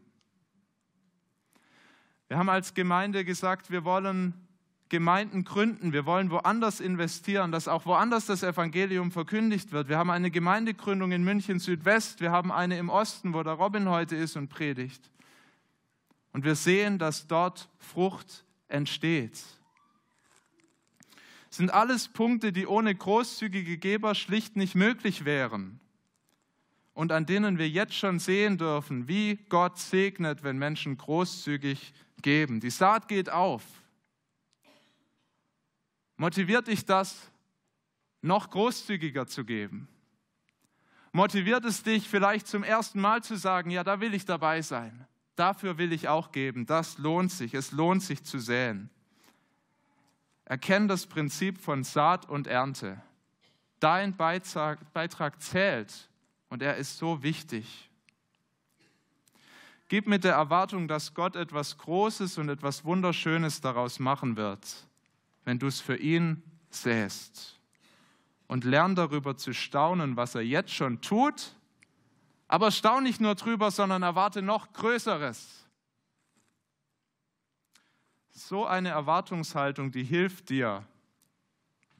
Wir 2.27 2.37
haben 2.37 2.47
als 2.47 2.75
Gemeinde 2.75 3.25
gesagt, 3.25 3.71
wir 3.71 3.83
wollen 3.83 4.35
Gemeinden 4.87 5.43
gründen, 5.43 5.93
wir 5.93 6.05
wollen 6.05 6.29
woanders 6.29 6.79
investieren, 6.79 7.51
dass 7.51 7.67
auch 7.67 7.87
woanders 7.87 8.27
das 8.27 8.43
Evangelium 8.43 9.11
verkündigt 9.11 9.71
wird. 9.71 9.89
Wir 9.89 9.97
haben 9.97 10.11
eine 10.11 10.29
Gemeindegründung 10.29 11.11
in 11.11 11.23
München 11.23 11.57
Südwest, 11.57 12.21
wir 12.21 12.29
haben 12.29 12.51
eine 12.51 12.77
im 12.77 12.89
Osten, 12.89 13.33
wo 13.33 13.41
der 13.41 13.53
Robin 13.53 13.89
heute 13.89 14.15
ist 14.15 14.35
und 14.37 14.49
predigt. 14.49 15.09
Und 16.33 16.45
wir 16.45 16.53
sehen, 16.53 16.99
dass 16.99 17.25
dort 17.25 17.67
Frucht 17.79 18.45
entsteht 18.67 19.43
sind 21.49 21.73
alles 21.73 22.07
Punkte, 22.09 22.53
die 22.53 22.67
ohne 22.67 22.93
großzügige 22.93 23.77
Geber 23.79 24.13
schlicht 24.13 24.55
nicht 24.55 24.75
möglich 24.75 25.25
wären 25.25 25.81
und 27.01 27.11
an 27.11 27.25
denen 27.25 27.57
wir 27.57 27.67
jetzt 27.67 27.95
schon 27.95 28.19
sehen 28.19 28.59
dürfen, 28.59 29.07
wie 29.07 29.37
Gott 29.49 29.79
segnet, 29.79 30.43
wenn 30.43 30.59
Menschen 30.59 30.99
großzügig 30.99 31.95
geben. 32.21 32.59
Die 32.59 32.69
Saat 32.69 33.07
geht 33.07 33.31
auf. 33.31 33.63
Motiviert 36.15 36.67
dich 36.67 36.85
das, 36.85 37.31
noch 38.21 38.51
großzügiger 38.51 39.25
zu 39.25 39.45
geben? 39.45 39.87
Motiviert 41.11 41.65
es 41.65 41.81
dich 41.81 42.07
vielleicht 42.07 42.45
zum 42.45 42.61
ersten 42.63 43.01
Mal 43.01 43.23
zu 43.23 43.35
sagen, 43.35 43.71
ja, 43.71 43.83
da 43.83 43.99
will 43.99 44.13
ich 44.13 44.25
dabei 44.25 44.61
sein. 44.61 45.07
Dafür 45.35 45.79
will 45.79 45.93
ich 45.93 46.07
auch 46.07 46.31
geben. 46.31 46.67
Das 46.67 46.99
lohnt 46.99 47.31
sich. 47.31 47.55
Es 47.55 47.71
lohnt 47.71 48.03
sich 48.03 48.23
zu 48.23 48.37
säen. 48.37 48.91
Erkenn 50.45 50.87
das 50.87 51.07
Prinzip 51.07 51.57
von 51.57 51.83
Saat 51.83 52.29
und 52.29 52.45
Ernte. 52.45 53.01
Dein 53.79 54.15
Beitrag, 54.15 54.93
Beitrag 54.93 55.41
zählt 55.41 56.10
und 56.51 56.61
er 56.61 56.75
ist 56.75 56.97
so 56.97 57.23
wichtig. 57.23 57.89
Gib 59.87 60.05
mit 60.05 60.25
der 60.25 60.33
Erwartung, 60.33 60.87
dass 60.89 61.13
Gott 61.13 61.37
etwas 61.37 61.77
Großes 61.77 62.37
und 62.37 62.49
etwas 62.49 62.83
Wunderschönes 62.83 63.61
daraus 63.61 63.99
machen 63.99 64.35
wird, 64.35 64.85
wenn 65.45 65.59
du 65.59 65.67
es 65.67 65.79
für 65.79 65.95
ihn 65.95 66.43
säst. 66.69 67.57
Und 68.47 68.65
lern 68.65 68.95
darüber 68.95 69.37
zu 69.37 69.53
staunen, 69.53 70.17
was 70.17 70.35
er 70.35 70.41
jetzt 70.41 70.73
schon 70.73 70.99
tut. 70.99 71.55
Aber 72.49 72.69
staun 72.69 73.03
nicht 73.03 73.21
nur 73.21 73.35
drüber, 73.35 73.71
sondern 73.71 74.03
erwarte 74.03 74.41
noch 74.41 74.73
Größeres. 74.73 75.65
So 78.31 78.65
eine 78.65 78.89
Erwartungshaltung, 78.89 79.91
die 79.91 80.03
hilft 80.03 80.49
dir, 80.49 80.85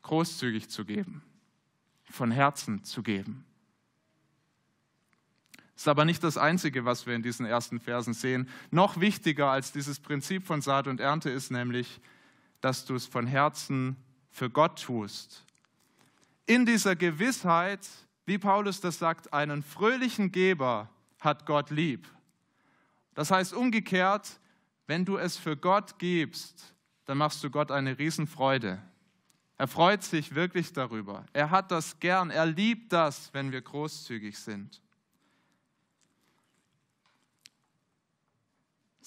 großzügig 0.02 0.70
zu 0.70 0.84
geben, 0.84 1.24
von 2.04 2.32
Herzen 2.32 2.84
zu 2.84 3.02
geben. 3.02 3.46
Ist 5.76 5.88
aber 5.88 6.06
nicht 6.06 6.24
das 6.24 6.38
Einzige, 6.38 6.86
was 6.86 7.06
wir 7.06 7.16
in 7.16 7.24
diesen 7.24 7.46
ersten 7.46 7.80
Versen 7.80 8.14
sehen. 8.14 8.48
Noch 8.70 9.00
wichtiger 9.00 9.50
als 9.50 9.72
dieses 9.72 10.00
Prinzip 10.00 10.46
von 10.46 10.62
Saat 10.62 10.88
und 10.88 11.00
Ernte 11.00 11.30
ist 11.30 11.52
nämlich, 11.52 12.00
dass 12.60 12.86
du 12.86 12.96
es 12.96 13.06
von 13.06 13.26
Herzen 13.26 13.96
für 14.30 14.50
Gott 14.50 14.82
tust. 14.84 15.44
In 16.46 16.66
dieser 16.66 16.96
Gewissheit, 16.96 17.88
wie 18.26 18.38
Paulus 18.38 18.82
das 18.82 19.00
sagt, 19.00 19.34
einen 19.34 19.64
fröhlichen 19.64 20.32
Geber 20.32 20.90
hat 21.20 21.46
Gott 21.46 21.70
lieb. 21.70 22.08
Das 23.14 23.32
heißt 23.32 23.54
umgekehrt, 23.54 24.40
wenn 24.88 25.06
du 25.06 25.18
es 25.18 25.38
für 25.38 25.56
Gott 25.56 26.00
gibst, 26.00 26.74
dann 27.06 27.18
machst 27.18 27.44
du 27.44 27.50
Gott 27.50 27.72
eine 27.72 27.98
Riesenfreude. 27.98 28.82
Er 29.58 29.68
freut 29.68 30.04
sich 30.04 30.34
wirklich 30.34 30.74
darüber. 30.74 31.26
Er 31.34 31.52
hat 31.52 31.72
das 31.72 32.00
gern. 32.00 32.32
Er 32.32 32.46
liebt 32.46 32.92
das, 32.92 33.32
wenn 33.34 33.52
wir 33.52 33.62
großzügig 33.62 34.38
sind. 34.38 34.82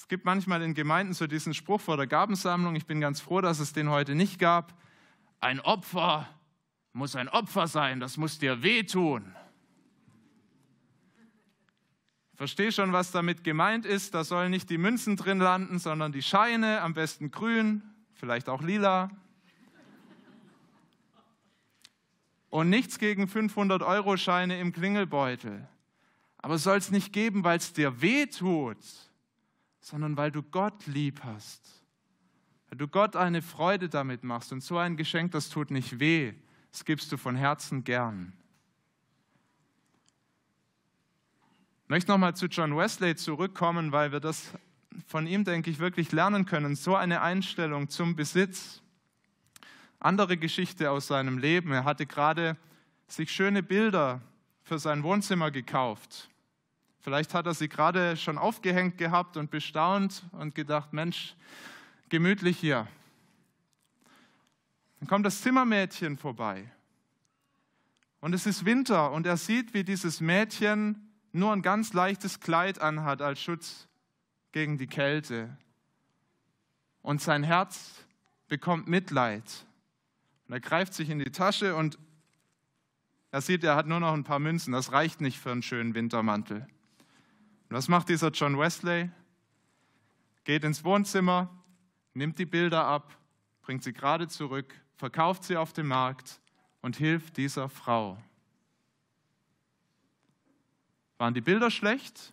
Es 0.05 0.09
gibt 0.09 0.27
manchmal 0.27 0.61
in 0.61 0.75
Gemeinden 0.75 1.15
so 1.15 1.27
diesen 1.27 1.55
Spruch 1.55 1.81
vor 1.81 1.97
der 1.97 2.07
Gabensammlung. 2.07 2.77
Ich 2.77 2.85
bin 2.85 3.01
ganz 3.01 3.23
froh, 3.23 3.41
dass 3.41 3.59
es 3.59 3.73
den 3.73 3.89
heute 3.89 4.15
nicht 4.15 4.39
gab. 4.39 4.79
Ein 5.41 5.61
Opfer 5.61 6.29
muss 6.93 7.17
ein 7.17 7.31
Opfer 7.31 7.69
sein. 7.69 8.01
Das 8.01 8.19
muss 8.19 8.39
dir 8.39 8.63
wehtun. 8.63 9.35
Verstehe 12.35 12.71
schon, 12.71 12.93
was 12.93 13.13
damit 13.13 13.45
gemeint 13.45 13.87
ist. 13.87 14.13
Da 14.13 14.25
sollen 14.25 14.51
nicht 14.51 14.69
die 14.69 14.77
Münzen 14.77 15.17
drin 15.17 15.39
landen, 15.39 15.79
sondern 15.79 16.13
die 16.13 16.23
Scheine, 16.23 16.83
am 16.83 16.93
besten 16.93 17.31
grün, 17.31 17.81
vielleicht 18.13 18.51
auch 18.51 18.61
lila. 18.61 19.11
Und 22.51 22.69
nichts 22.69 22.99
gegen 22.99 23.25
500-Euro-Scheine 23.25 24.61
im 24.61 24.75
Klingelbeutel. 24.75 25.67
Aber 26.37 26.59
soll 26.59 26.77
es 26.77 26.91
nicht 26.91 27.15
geben, 27.15 27.43
weil 27.43 27.57
es 27.57 27.73
dir 27.73 28.03
weh 28.03 28.27
tut, 28.27 28.77
sondern 29.85 30.17
weil 30.17 30.31
du 30.31 30.43
Gott 30.43 30.87
lieb 30.87 31.21
hast. 31.25 31.83
Weil 32.69 32.79
du 32.79 32.89
Gott 32.89 33.17
eine 33.17 33.43
Freude 33.43 33.91
damit 33.91 34.25
machst. 34.25 34.51
Und 34.51 34.63
so 34.63 34.79
ein 34.79 34.97
Geschenk, 34.97 35.33
das 35.33 35.51
tut 35.51 35.71
nicht 35.71 36.01
weh. 36.01 36.33
Das 36.73 36.87
gibst 36.87 37.13
du 37.13 37.19
von 37.19 37.37
Herzen 37.37 37.85
gern. 37.85 38.33
Ich 41.83 41.91
möchte 41.91 42.11
nochmal 42.11 42.35
zu 42.35 42.47
John 42.47 42.75
Wesley 42.75 43.15
zurückkommen, 43.15 43.93
weil 43.93 44.11
wir 44.11 44.21
das 44.21 44.55
von 45.07 45.27
ihm, 45.27 45.45
denke 45.45 45.71
ich, 45.71 45.79
wirklich 45.79 46.13
lernen 46.13 46.47
können. 46.47 46.77
So 46.77 46.97
eine 46.97 47.21
Einstellung 47.21 47.91
zum 47.91 48.17
Besitz. 48.17 48.81
Andere 50.01 50.39
Geschichte 50.39 50.91
aus 50.91 51.09
seinem 51.09 51.37
Leben. 51.37 51.73
Er 51.73 51.85
hatte 51.85 52.07
gerade 52.07 52.57
sich 53.07 53.31
schöne 53.31 53.63
Bilder 53.63 54.23
für 54.63 54.79
sein 54.79 55.03
Wohnzimmer 55.03 55.51
gekauft. 55.51 56.31
Vielleicht 57.05 57.35
hat 57.35 57.45
er 57.45 57.53
sie 57.53 57.69
gerade 57.69 58.17
schon 58.17 58.39
aufgehängt 58.39 58.97
gehabt 58.97 59.37
und 59.37 59.51
bestaunt 59.51 60.23
und 60.33 60.55
gedacht, 60.55 60.95
Mensch, 60.95 61.37
gemütlich 62.09 62.57
hier. 62.57 62.89
Dann 65.01 65.09
kommt 65.09 65.27
das 65.27 65.43
Zimmermädchen 65.43 66.17
vorbei. 66.17 66.73
Und 68.21 68.33
es 68.33 68.47
ist 68.47 68.65
Winter 68.65 69.13
und 69.13 69.27
er 69.27 69.37
sieht, 69.37 69.75
wie 69.75 69.85
dieses 69.85 70.23
Mädchen 70.23 71.13
nur 71.31 71.53
ein 71.53 71.61
ganz 71.61 71.93
leichtes 71.93 72.41
Kleid 72.41 72.81
anhat 72.81 73.21
als 73.21 73.39
Schutz 73.39 73.87
gegen 74.53 74.79
die 74.79 74.87
Kälte. 74.87 75.59
Und 77.03 77.21
sein 77.21 77.43
Herz 77.43 78.07
bekommt 78.49 78.89
Mitleid. 78.89 79.67
Und 80.49 80.55
er 80.55 80.61
greift 80.61 80.95
sich 80.95 81.11
in 81.11 81.19
die 81.19 81.33
Tasche 81.33 81.77
und 81.77 81.99
er 83.31 83.43
sieht, 83.43 83.63
er 83.63 83.77
hat 83.77 83.89
nur 83.89 84.01
noch 84.01 84.15
ein 84.15 84.25
paar 84.25 84.39
Münzen. 84.39 84.73
Das 84.73 84.93
reicht 84.93 85.21
nicht 85.21 85.39
für 85.39 85.53
einen 85.53 85.63
schönen 85.63 85.95
Wintermantel. 85.95 86.67
Und 87.69 87.77
was 87.77 87.89
macht 87.89 88.09
dieser 88.09 88.31
John 88.31 88.59
Wesley? 88.59 89.11
Geht 90.45 90.65
ins 90.65 90.85
Wohnzimmer, 90.85 91.49
nimmt 92.13 92.39
die 92.39 92.47
Bilder 92.47 92.85
ab, 92.85 93.17
bringt 93.63 93.83
sie 93.83 93.93
gerade 93.93 94.29
zurück, 94.29 94.75
verkauft 94.97 95.45
sie 95.45 95.57
auf 95.57 95.73
dem 95.73 95.89
Markt 95.89 96.41
und 96.83 96.97
hilft 96.97 97.37
dieser 97.37 97.69
Frau. 97.69 98.19
Waren 101.19 101.35
die 101.35 101.41
Bilder 101.41 101.71
schlecht? 101.71 102.33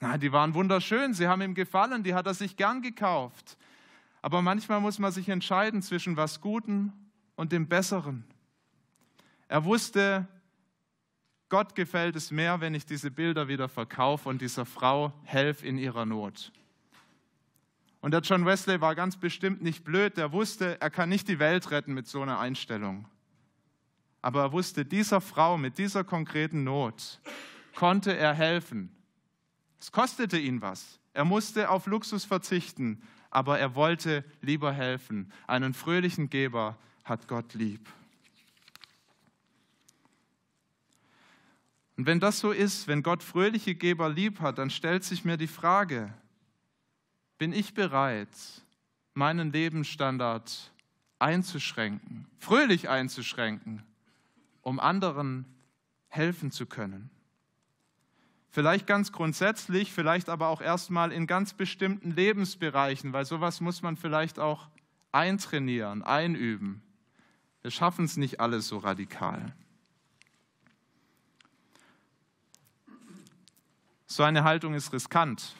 Na, 0.00 0.18
die 0.18 0.32
waren 0.32 0.54
wunderschön, 0.54 1.14
sie 1.14 1.28
haben 1.28 1.42
ihm 1.42 1.54
gefallen, 1.54 2.02
die 2.02 2.14
hat 2.14 2.26
er 2.26 2.34
sich 2.34 2.56
gern 2.56 2.82
gekauft. 2.82 3.58
Aber 4.22 4.42
manchmal 4.42 4.80
muss 4.80 4.98
man 4.98 5.12
sich 5.12 5.28
entscheiden 5.28 5.82
zwischen 5.82 6.16
was 6.16 6.40
Guten 6.40 6.92
und 7.36 7.52
dem 7.52 7.68
Besseren. 7.68 8.24
Er 9.48 9.64
wusste, 9.64 10.26
Gott 11.50 11.74
gefällt 11.74 12.16
es 12.16 12.30
mehr, 12.30 12.60
wenn 12.60 12.74
ich 12.74 12.86
diese 12.86 13.10
Bilder 13.10 13.48
wieder 13.48 13.68
verkaufe 13.68 14.28
und 14.28 14.40
dieser 14.40 14.64
Frau 14.64 15.12
helfe 15.24 15.66
in 15.66 15.78
ihrer 15.78 16.06
Not. 16.06 16.52
Und 18.00 18.12
der 18.12 18.20
John 18.20 18.46
Wesley 18.46 18.80
war 18.80 18.94
ganz 18.94 19.16
bestimmt 19.16 19.60
nicht 19.60 19.84
blöd, 19.84 20.16
er 20.16 20.32
wusste, 20.32 20.80
er 20.80 20.90
kann 20.90 21.08
nicht 21.08 21.28
die 21.28 21.38
Welt 21.38 21.70
retten 21.70 21.92
mit 21.92 22.06
so 22.06 22.22
einer 22.22 22.38
Einstellung. 22.38 23.06
Aber 24.22 24.42
er 24.42 24.52
wusste, 24.52 24.84
dieser 24.84 25.20
Frau 25.20 25.58
mit 25.58 25.76
dieser 25.76 26.04
konkreten 26.04 26.64
Not 26.64 27.20
konnte 27.74 28.16
er 28.16 28.32
helfen. 28.32 28.94
Es 29.80 29.90
kostete 29.92 30.38
ihn 30.38 30.62
was. 30.62 31.00
Er 31.14 31.24
musste 31.24 31.68
auf 31.68 31.86
Luxus 31.86 32.24
verzichten, 32.24 33.02
aber 33.30 33.58
er 33.58 33.74
wollte 33.74 34.24
lieber 34.40 34.72
helfen. 34.72 35.32
Einen 35.46 35.74
fröhlichen 35.74 36.30
Geber 36.30 36.78
hat 37.04 37.26
Gott 37.26 37.54
lieb. 37.54 37.88
Und 42.00 42.06
wenn 42.06 42.18
das 42.18 42.40
so 42.40 42.50
ist, 42.50 42.88
wenn 42.88 43.02
Gott 43.02 43.22
fröhliche 43.22 43.74
Geber 43.74 44.08
lieb 44.08 44.40
hat, 44.40 44.56
dann 44.56 44.70
stellt 44.70 45.04
sich 45.04 45.26
mir 45.26 45.36
die 45.36 45.46
Frage, 45.46 46.10
bin 47.36 47.52
ich 47.52 47.74
bereit, 47.74 48.30
meinen 49.12 49.52
Lebensstandard 49.52 50.72
einzuschränken, 51.18 52.26
fröhlich 52.38 52.88
einzuschränken, 52.88 53.82
um 54.62 54.80
anderen 54.80 55.44
helfen 56.08 56.50
zu 56.50 56.64
können? 56.64 57.10
Vielleicht 58.48 58.86
ganz 58.86 59.12
grundsätzlich, 59.12 59.92
vielleicht 59.92 60.30
aber 60.30 60.48
auch 60.48 60.62
erstmal 60.62 61.12
in 61.12 61.26
ganz 61.26 61.52
bestimmten 61.52 62.12
Lebensbereichen, 62.12 63.12
weil 63.12 63.26
sowas 63.26 63.60
muss 63.60 63.82
man 63.82 63.98
vielleicht 63.98 64.38
auch 64.38 64.70
eintrainieren, 65.12 66.02
einüben. 66.02 66.80
Wir 67.60 67.70
schaffen 67.70 68.06
es 68.06 68.16
nicht 68.16 68.40
alles 68.40 68.68
so 68.68 68.78
radikal. 68.78 69.54
So 74.10 74.24
eine 74.24 74.42
Haltung 74.42 74.74
ist 74.74 74.92
riskant. 74.92 75.54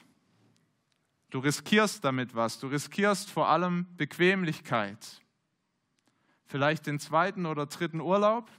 Du 1.30 1.38
riskierst 1.38 2.04
damit 2.04 2.34
was. 2.34 2.58
Du 2.58 2.66
riskierst 2.66 3.30
vor 3.30 3.48
allem 3.48 3.86
Bequemlichkeit. 3.96 5.22
Vielleicht 6.46 6.88
den 6.88 6.98
zweiten 6.98 7.46
oder 7.46 7.66
dritten 7.66 8.00
Urlaub. 8.00 8.50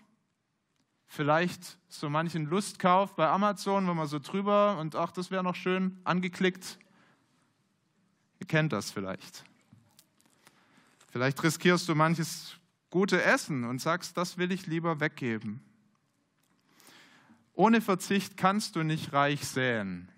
Vielleicht 1.08 1.78
so 1.90 2.10
manchen 2.10 2.46
Lustkauf 2.46 3.18
bei 3.18 3.28
Amazon, 3.28 3.86
wo 3.86 3.94
man 3.94 4.08
so 4.08 4.20
drüber 4.20 4.78
und 4.78 4.96
ach, 4.96 5.12
das 5.12 5.30
wäre 5.30 5.44
noch 5.44 5.56
schön 5.56 6.00
angeklickt. 6.06 6.80
Ihr 8.40 8.48
kennt 8.48 8.72
das 8.72 8.92
vielleicht. 8.92 9.44
Vielleicht 11.12 11.44
riskierst 11.44 11.90
du 11.90 11.96
manches 11.96 12.56
gute 12.92 13.22
Essen 13.22 13.66
und 13.66 13.82
sagst, 13.82 14.16
das 14.16 14.38
will 14.38 14.54
ich 14.54 14.68
lieber 14.68 15.02
weggeben. 15.02 15.62
Ohne 17.62 17.80
Verzicht 17.80 18.38
kannst 18.38 18.76
du 18.76 18.82
nicht 18.82 19.14
reich 19.14 19.46
säen. 19.48 20.10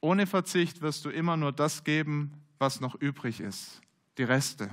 Ohne 0.00 0.26
Verzicht 0.26 0.80
wirst 0.80 1.04
du 1.04 1.10
immer 1.10 1.36
nur 1.36 1.52
das 1.52 1.84
geben, 1.84 2.32
was 2.58 2.80
noch 2.80 2.94
übrig 2.94 3.40
ist, 3.40 3.82
die 4.16 4.22
Reste. 4.22 4.70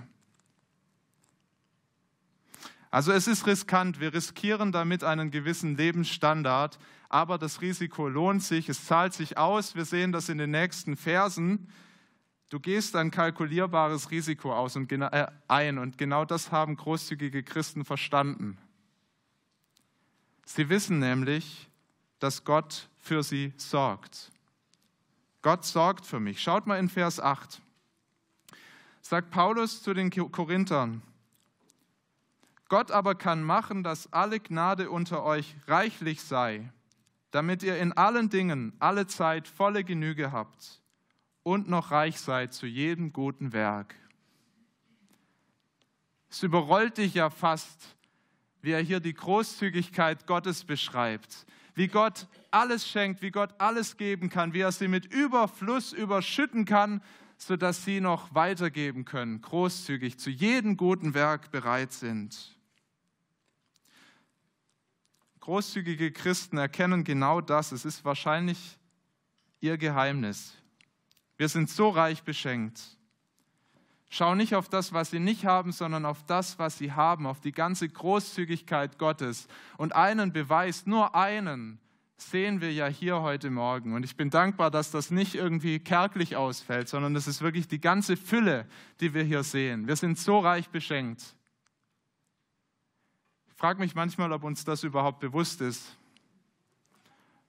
Also 2.90 3.12
es 3.12 3.28
ist 3.28 3.48
riskant, 3.48 4.00
wir 4.00 4.14
riskieren 4.14 4.72
damit 4.72 5.04
einen 5.04 5.30
gewissen 5.30 5.76
Lebensstandard, 5.76 6.80
aber 7.10 7.38
das 7.38 7.60
Risiko 7.60 8.08
lohnt 8.08 8.42
sich, 8.42 8.70
es 8.70 8.86
zahlt 8.86 9.14
sich 9.14 9.38
aus. 9.38 9.76
Wir 9.76 9.84
sehen 9.84 10.14
das 10.14 10.30
in 10.30 10.38
den 10.38 10.52
nächsten 10.52 10.96
Versen. 10.96 11.68
Du 12.48 12.62
gehst 12.62 12.96
ein 12.96 13.12
kalkulierbares 13.12 14.10
Risiko 14.10 14.54
aus 14.54 14.78
und, 14.78 14.90
äh, 14.90 15.28
ein 15.50 15.80
und 15.80 15.98
genau 15.98 16.24
das 16.24 16.54
haben 16.54 16.78
großzügige 16.78 17.44
Christen 17.44 17.84
verstanden. 17.84 18.58
Sie 20.46 20.70
wissen 20.70 21.00
nämlich, 21.00 21.70
dass 22.20 22.44
Gott 22.44 22.88
für 23.00 23.24
sie 23.24 23.54
sorgt. 23.58 24.32
Gott 25.42 25.66
sorgt 25.66 26.06
für 26.06 26.20
mich. 26.20 26.42
Schaut 26.42 26.66
mal 26.66 26.80
in 26.80 26.90
Vers 26.90 27.20
8. 27.20 27.62
Sagt 29.02 29.30
Paulus 29.30 29.84
zu 29.84 29.94
den 29.94 30.10
Korinthern, 30.10 31.04
Gott 32.68 32.90
aber 32.90 33.14
kann 33.14 33.44
machen, 33.44 33.84
dass 33.84 34.12
alle 34.12 34.40
Gnade 34.40 34.90
unter 34.90 35.24
euch 35.24 35.56
reichlich 35.68 36.24
sei, 36.24 36.72
damit 37.30 37.62
ihr 37.62 37.78
in 37.78 37.94
allen 37.94 38.30
Dingen 38.30 38.74
alle 38.80 39.06
Zeit 39.06 39.48
volle 39.48 39.84
Genüge 39.84 40.32
habt 40.32 40.82
und 41.44 41.70
noch 41.70 41.92
reich 41.92 42.20
seid 42.20 42.54
zu 42.54 42.66
jedem 42.66 43.14
guten 43.14 43.54
Werk. 43.54 43.94
Es 46.28 46.42
überrollt 46.42 46.98
dich 46.98 47.14
ja 47.14 47.30
fast, 47.30 47.96
wie 48.66 48.72
er 48.72 48.82
hier 48.82 49.00
die 49.00 49.14
Großzügigkeit 49.14 50.26
Gottes 50.26 50.64
beschreibt, 50.64 51.46
wie 51.76 51.88
Gott 51.88 52.28
alles 52.50 52.88
schenkt, 52.88 53.22
wie 53.22 53.30
Gott 53.30 53.54
alles 53.60 53.96
geben 53.96 54.30
kann, 54.30 54.54
wie 54.54 54.62
er 54.62 54.72
sie 54.72 54.88
mit 54.88 55.06
Überfluss 55.06 55.94
überschütten 55.94 56.66
kann, 56.66 57.04
sodass 57.38 57.86
sie 57.86 58.02
noch 58.02 58.34
weitergeben 58.34 59.06
können, 59.06 59.40
großzügig 59.42 60.18
zu 60.18 60.32
jedem 60.32 60.78
guten 60.78 61.14
Werk 61.14 61.52
bereit 61.52 61.94
sind. 61.94 62.58
Großzügige 65.42 66.12
Christen 66.12 66.58
erkennen 66.58 67.04
genau 67.04 67.42
das. 67.42 67.72
Es 67.72 67.86
ist 67.86 68.04
wahrscheinlich 68.04 68.80
ihr 69.60 69.78
Geheimnis. 69.78 70.56
Wir 71.38 71.50
sind 71.50 71.70
so 71.70 71.90
reich 71.90 72.24
beschenkt. 72.24 72.95
Schau 74.10 74.36
nicht 74.36 74.56
auf 74.56 74.70
das, 74.70 74.94
was 74.94 75.12
sie 75.12 75.20
nicht 75.20 75.46
haben, 75.46 75.72
sondern 75.72 76.06
auf 76.06 76.24
das, 76.26 76.60
was 76.60 76.78
sie 76.78 76.92
haben, 76.92 77.26
auf 77.26 77.42
die 77.42 77.52
ganze 77.52 77.90
Großzügigkeit 77.90 78.98
Gottes. 78.98 79.48
Und 79.78 79.96
einen 79.96 80.32
Beweis, 80.32 80.86
nur 80.86 81.16
einen, 81.16 81.80
sehen 82.18 82.62
wir 82.62 82.72
ja 82.72 82.88
hier 82.88 83.22
heute 83.22 83.50
Morgen. 83.50 83.94
Und 83.94 84.04
ich 84.04 84.16
bin 84.16 84.30
dankbar, 84.30 84.72
dass 84.72 84.92
das 84.92 85.12
nicht 85.12 85.36
irgendwie 85.36 85.80
kärglich 85.80 86.36
ausfällt, 86.36 86.88
sondern 86.88 87.16
es 87.16 87.28
ist 87.28 87.42
wirklich 87.42 87.68
die 87.68 87.82
ganze 87.82 88.16
Fülle, 88.16 88.68
die 89.02 89.14
wir 89.14 89.24
hier 89.24 89.44
sehen. 89.44 89.88
Wir 89.88 89.96
sind 89.96 90.18
so 90.18 90.40
reich 90.40 90.70
beschenkt. 90.70 91.36
Ich 93.48 93.54
frage 93.56 93.80
mich 93.80 93.96
manchmal, 93.96 94.32
ob 94.32 94.44
uns 94.44 94.64
das 94.64 94.84
überhaupt 94.84 95.20
bewusst 95.20 95.62
ist. 95.62 95.98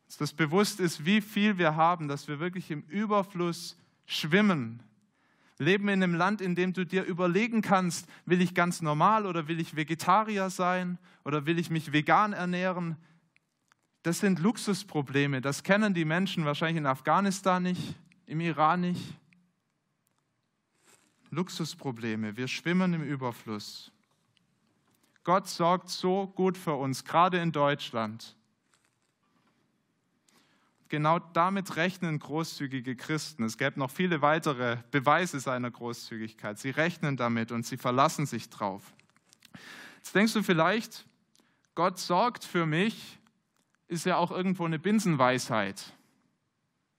Dass 0.07 0.17
das 0.19 0.33
bewusst 0.33 0.81
ist, 0.81 1.05
wie 1.05 1.21
viel 1.21 1.59
wir 1.59 1.77
haben, 1.77 2.09
dass 2.09 2.29
wir 2.29 2.41
wirklich 2.41 2.71
im 2.71 2.83
Überfluss 2.83 3.77
schwimmen 4.07 4.83
leben 5.59 5.89
in 5.89 6.03
einem 6.03 6.15
Land, 6.15 6.41
in 6.41 6.55
dem 6.55 6.73
du 6.73 6.85
dir 6.85 7.05
überlegen 7.05 7.63
kannst, 7.63 8.09
will 8.25 8.41
ich 8.41 8.55
ganz 8.55 8.83
normal 8.83 9.27
oder 9.27 9.49
will 9.49 9.61
ich 9.61 9.77
Vegetarier 9.77 10.51
sein 10.51 10.99
oder 11.25 11.47
will 11.47 11.59
ich 11.59 11.71
mich 11.71 11.93
vegan 11.93 12.33
ernähren. 12.33 12.97
Das 14.03 14.21
sind 14.21 14.39
Luxusprobleme. 14.39 15.41
Das 15.41 15.63
kennen 15.63 15.95
die 15.95 16.05
Menschen 16.05 16.45
wahrscheinlich 16.45 16.79
in 16.79 16.87
Afghanistan 16.87 17.63
nicht, 17.63 17.97
im 18.27 18.41
Iran 18.41 18.83
nicht. 18.83 19.15
Luxusprobleme. 21.31 22.37
Wir 22.37 22.49
schwimmen 22.49 22.95
im 22.95 23.03
Überfluss. 23.03 23.91
Gott 25.25 25.49
sorgt 25.49 25.91
so 25.91 26.29
gut 26.29 26.57
für 26.57 26.75
uns, 26.75 27.05
gerade 27.05 27.39
in 27.39 27.51
Deutschland. 27.51 28.36
Genau 30.89 31.19
damit 31.19 31.77
rechnen 31.77 32.19
großzügige 32.19 32.97
Christen. 32.97 33.45
Es 33.45 33.59
gäbe 33.59 33.79
noch 33.79 33.91
viele 33.91 34.23
weitere 34.23 34.79
Beweise 34.91 35.41
seiner 35.41 35.71
Großzügigkeit. 35.71 36.59
Sie 36.59 36.71
rechnen 36.71 37.17
damit 37.17 37.53
und 37.53 37.67
sie 37.67 37.77
verlassen 37.77 38.27
sich 38.27 38.49
drauf. 38.51 38.95
Jetzt 39.97 40.15
denkst 40.15 40.33
du 40.33 40.43
vielleicht, 40.43 41.07
Gott 41.75 41.99
sorgt 41.99 42.45
für 42.45 42.67
mich, 42.67 43.19
ist 43.89 44.07
ja 44.07 44.17
auch 44.17 44.31
irgendwo 44.31 44.65
eine 44.65 44.79
Binsenweisheit. 44.79 45.93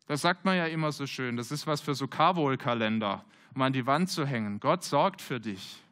Das 0.08 0.22
sagt 0.22 0.46
man 0.46 0.56
ja 0.56 0.66
immer 0.68 0.92
so 0.92 1.06
schön. 1.06 1.36
Das 1.36 1.52
ist 1.52 1.68
was 1.68 1.82
für 1.82 1.96
so 1.96 2.08
Carvol-Kalender, 2.08 3.26
um 3.54 3.62
an 3.62 3.74
die 3.74 3.86
Wand 3.86 4.10
zu 4.10 4.26
hängen. 4.26 4.60
Gott 4.60 4.84
sorgt 4.84 5.22
für 5.22 5.40
dich. 5.40 5.84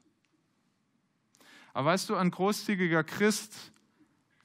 Aber 1.74 1.90
weißt 1.90 2.10
du, 2.10 2.16
ein 2.16 2.32
großzügiger 2.32 3.04
Christ, 3.04 3.74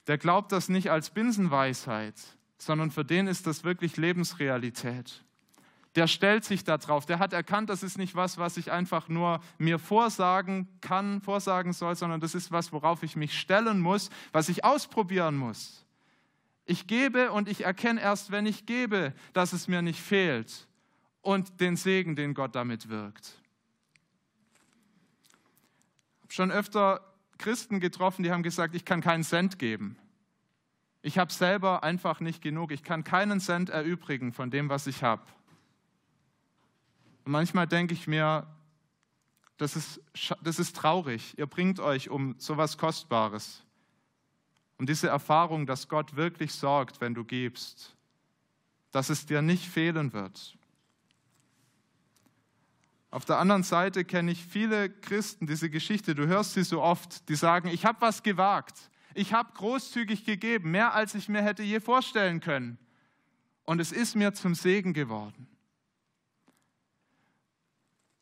der 0.07 0.17
glaubt 0.17 0.51
das 0.51 0.67
nicht 0.67 0.91
als 0.91 1.11
Binsenweisheit, 1.11 2.15
sondern 2.61 2.91
für 2.91 3.03
den 3.03 3.25
ist 3.25 3.47
das 3.47 3.63
wirklich 3.63 3.97
Lebensrealität. 3.97 5.23
Der 5.95 6.05
stellt 6.05 6.45
sich 6.45 6.63
da 6.63 6.77
drauf. 6.77 7.07
Der 7.07 7.17
hat 7.17 7.33
erkannt, 7.33 7.69
das 7.71 7.81
ist 7.81 7.97
nicht 7.97 8.15
was, 8.15 8.37
was 8.37 8.55
ich 8.55 8.71
einfach 8.71 9.09
nur 9.09 9.41
mir 9.57 9.79
vorsagen 9.79 10.67
kann, 10.79 11.21
vorsagen 11.21 11.73
soll, 11.73 11.95
sondern 11.95 12.21
das 12.21 12.35
ist 12.35 12.51
was, 12.51 12.71
worauf 12.71 13.01
ich 13.01 13.15
mich 13.15 13.37
stellen 13.37 13.79
muss, 13.79 14.11
was 14.31 14.47
ich 14.47 14.63
ausprobieren 14.63 15.35
muss. 15.35 15.85
Ich 16.65 16.85
gebe 16.85 17.31
und 17.31 17.49
ich 17.49 17.65
erkenne 17.65 17.99
erst, 17.99 18.29
wenn 18.29 18.45
ich 18.45 18.67
gebe, 18.67 19.13
dass 19.33 19.53
es 19.53 19.67
mir 19.67 19.81
nicht 19.81 19.99
fehlt 19.99 20.67
und 21.21 21.59
den 21.59 21.75
Segen, 21.75 22.15
den 22.15 22.35
Gott 22.35 22.55
damit 22.55 22.89
wirkt. 22.89 23.39
Ich 26.19 26.23
habe 26.23 26.33
schon 26.33 26.51
öfter 26.51 27.01
Christen 27.39 27.79
getroffen, 27.79 28.21
die 28.21 28.31
haben 28.31 28.43
gesagt, 28.43 28.75
ich 28.75 28.85
kann 28.85 29.01
keinen 29.01 29.23
Cent 29.23 29.57
geben. 29.57 29.97
Ich 31.01 31.17
habe 31.17 31.31
selber 31.31 31.83
einfach 31.83 32.19
nicht 32.19 32.41
genug. 32.41 32.71
Ich 32.71 32.83
kann 32.83 33.03
keinen 33.03 33.39
Cent 33.39 33.69
erübrigen 33.69 34.33
von 34.33 34.51
dem, 34.51 34.69
was 34.69 34.87
ich 34.87 35.03
habe. 35.03 35.23
Und 37.25 37.31
manchmal 37.31 37.67
denke 37.67 37.93
ich 37.93 38.07
mir, 38.07 38.47
das 39.57 39.75
ist, 39.75 40.01
das 40.43 40.59
ist 40.59 40.75
traurig. 40.75 41.37
Ihr 41.37 41.47
bringt 41.47 41.79
euch 41.79 42.09
um 42.09 42.35
so 42.37 42.53
etwas 42.53 42.77
Kostbares. 42.77 43.63
Um 44.77 44.85
diese 44.85 45.07
Erfahrung, 45.07 45.65
dass 45.67 45.87
Gott 45.87 46.15
wirklich 46.15 46.53
sorgt, 46.53 47.01
wenn 47.01 47.13
du 47.13 47.23
gibst. 47.23 47.95
Dass 48.91 49.09
es 49.09 49.25
dir 49.25 49.41
nicht 49.41 49.67
fehlen 49.67 50.13
wird. 50.13 50.57
Auf 53.11 53.25
der 53.25 53.39
anderen 53.39 53.63
Seite 53.63 54.05
kenne 54.05 54.31
ich 54.31 54.43
viele 54.43 54.89
Christen, 54.89 55.45
diese 55.45 55.69
Geschichte, 55.69 56.15
du 56.15 56.27
hörst 56.27 56.53
sie 56.53 56.63
so 56.63 56.81
oft, 56.81 57.27
die 57.27 57.35
sagen, 57.35 57.67
ich 57.67 57.85
habe 57.85 57.99
was 57.99 58.23
gewagt. 58.23 58.89
Ich 59.13 59.33
habe 59.33 59.51
großzügig 59.53 60.25
gegeben, 60.25 60.71
mehr 60.71 60.93
als 60.93 61.15
ich 61.15 61.29
mir 61.29 61.41
hätte 61.41 61.63
je 61.63 61.79
vorstellen 61.79 62.39
können. 62.39 62.77
Und 63.63 63.79
es 63.79 63.91
ist 63.91 64.15
mir 64.15 64.33
zum 64.33 64.55
Segen 64.55 64.93
geworden. 64.93 65.47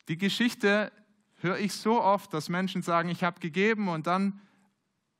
Die 0.07 0.17
Geschichte 0.17 0.91
höre 1.41 1.59
ich 1.59 1.73
so 1.73 2.01
oft, 2.01 2.33
dass 2.33 2.49
Menschen 2.49 2.81
sagen, 2.81 3.09
ich 3.09 3.23
habe 3.23 3.39
gegeben 3.39 3.87
und 3.87 4.07
dann 4.07 4.41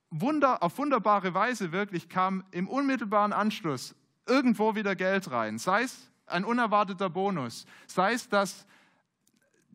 wunder, 0.09 0.63
auf 0.63 0.77
wunderbare 0.77 1.33
Weise 1.33 1.71
wirklich 1.71 2.09
kam 2.09 2.43
im 2.51 2.67
unmittelbaren 2.67 3.33
Anschluss 3.33 3.95
irgendwo 4.25 4.75
wieder 4.75 4.95
Geld 4.95 5.31
rein. 5.31 5.57
Sei 5.57 5.83
es 5.83 6.11
ein 6.25 6.43
unerwarteter 6.45 7.09
Bonus, 7.09 7.65
sei 7.87 8.13
es, 8.13 8.29
dass 8.29 8.65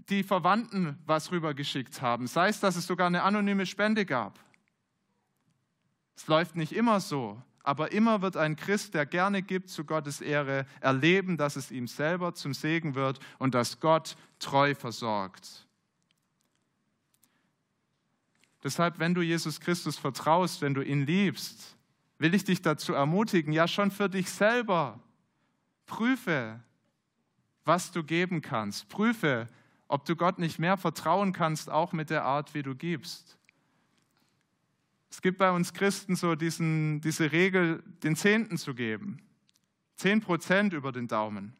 die 0.08 0.22
Verwandten 0.22 0.98
was 1.06 1.32
rübergeschickt 1.32 2.02
haben, 2.02 2.26
sei 2.26 2.48
es, 2.48 2.60
dass 2.60 2.76
es 2.76 2.86
sogar 2.86 3.06
eine 3.06 3.22
anonyme 3.22 3.66
Spende 3.66 4.04
gab. 4.04 4.38
Es 6.16 6.26
läuft 6.26 6.56
nicht 6.56 6.72
immer 6.72 7.00
so, 7.00 7.42
aber 7.62 7.92
immer 7.92 8.22
wird 8.22 8.36
ein 8.36 8.56
Christ, 8.56 8.94
der 8.94 9.06
gerne 9.06 9.42
gibt 9.42 9.70
zu 9.70 9.84
Gottes 9.84 10.20
Ehre, 10.20 10.66
erleben, 10.80 11.36
dass 11.36 11.56
es 11.56 11.70
ihm 11.70 11.88
selber 11.88 12.34
zum 12.34 12.54
Segen 12.54 12.94
wird 12.94 13.18
und 13.38 13.54
dass 13.54 13.80
Gott 13.80 14.16
treu 14.38 14.74
versorgt. 14.74 15.66
Deshalb, 18.62 18.98
wenn 18.98 19.14
du 19.14 19.20
Jesus 19.20 19.60
Christus 19.60 19.98
vertraust, 19.98 20.62
wenn 20.62 20.74
du 20.74 20.82
ihn 20.82 21.04
liebst, 21.04 21.76
will 22.18 22.34
ich 22.34 22.44
dich 22.44 22.62
dazu 22.62 22.94
ermutigen, 22.94 23.52
ja 23.52 23.68
schon 23.68 23.90
für 23.90 24.08
dich 24.08 24.30
selber, 24.30 25.00
prüfe, 25.86 26.60
was 27.64 27.92
du 27.92 28.02
geben 28.02 28.40
kannst. 28.40 28.88
Prüfe, 28.88 29.48
ob 29.88 30.04
du 30.04 30.16
Gott 30.16 30.38
nicht 30.38 30.58
mehr 30.58 30.76
vertrauen 30.76 31.32
kannst, 31.32 31.70
auch 31.70 31.92
mit 31.92 32.10
der 32.10 32.24
Art, 32.24 32.54
wie 32.54 32.62
du 32.62 32.74
gibst. 32.74 33.38
Es 35.14 35.22
gibt 35.22 35.38
bei 35.38 35.52
uns 35.52 35.72
Christen 35.72 36.16
so 36.16 36.34
diesen, 36.34 37.00
diese 37.00 37.30
Regel, 37.30 37.84
den 38.02 38.16
Zehnten 38.16 38.58
zu 38.58 38.74
geben. 38.74 39.22
Zehn 39.94 40.20
Prozent 40.20 40.72
über 40.72 40.90
den 40.90 41.06
Daumen. 41.06 41.56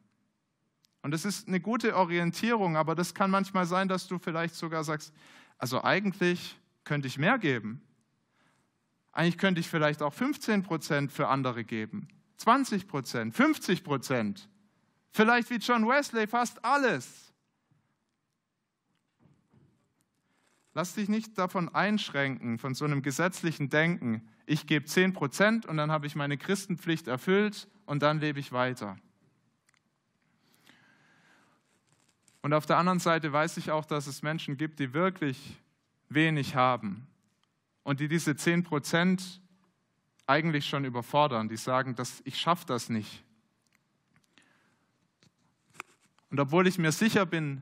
Und 1.01 1.11
das 1.11 1.23
ist 1.23 1.47
eine 1.47 1.61
gute 1.61 1.95
Orientierung, 1.95 2.75
aber 2.75 2.95
das 2.95 3.13
kann 3.13 3.31
manchmal 3.31 3.65
sein, 3.65 3.87
dass 3.87 4.07
du 4.07 4.19
vielleicht 4.19 4.55
sogar 4.55 4.83
sagst, 4.83 5.13
also 5.57 5.81
eigentlich 5.81 6.59
könnte 6.83 7.07
ich 7.07 7.17
mehr 7.17 7.39
geben. 7.39 7.81
Eigentlich 9.13 9.37
könnte 9.37 9.61
ich 9.61 9.69
vielleicht 9.69 10.01
auch 10.01 10.13
15 10.13 10.63
Prozent 10.63 11.13
für 11.13 11.29
andere 11.29 11.63
geben. 11.63 12.09
20 12.35 12.89
Prozent, 12.89 13.33
50 13.33 13.85
Prozent. 13.85 14.49
Vielleicht 15.11 15.49
wie 15.49 15.59
John 15.59 15.87
Wesley 15.87 16.27
fast 16.27 16.65
alles. 16.65 17.24
Lass 20.77 20.93
dich 20.93 21.07
nicht 21.07 21.37
davon 21.37 21.73
einschränken, 21.73 22.59
von 22.59 22.75
so 22.75 22.83
einem 22.83 23.01
gesetzlichen 23.01 23.69
Denken. 23.69 24.27
Ich 24.45 24.67
gebe 24.67 24.85
10 24.85 25.13
Prozent 25.13 25.65
und 25.65 25.77
dann 25.77 25.89
habe 25.89 26.05
ich 26.05 26.17
meine 26.17 26.37
Christenpflicht 26.37 27.07
erfüllt 27.07 27.69
und 27.85 28.03
dann 28.03 28.19
lebe 28.19 28.41
ich 28.41 28.51
weiter. 28.51 28.97
Und 32.41 32.53
auf 32.53 32.65
der 32.65 32.77
anderen 32.77 32.99
Seite 32.99 33.31
weiß 33.31 33.55
ich 33.55 33.71
auch, 33.71 33.85
dass 33.85 34.05
es 34.05 34.21
Menschen 34.21 34.57
gibt, 34.57 34.79
die 34.79 34.93
wirklich 34.93 35.57
wenig 36.09 36.55
haben 36.55 37.07
und 37.83 38.01
die 38.01 38.09
diese 38.09 38.35
10 38.35 38.63
Prozent 38.63 39.41
eigentlich 40.27 40.67
schon 40.67 40.83
überfordern. 40.83 41.47
Die 41.47 41.55
sagen, 41.55 41.95
dass 41.95 42.21
ich 42.25 42.37
schaffe 42.37 42.65
das 42.65 42.89
nicht. 42.89 43.23
Und 46.31 46.39
obwohl 46.41 46.67
ich 46.67 46.77
mir 46.77 46.91
sicher 46.91 47.25
bin, 47.25 47.61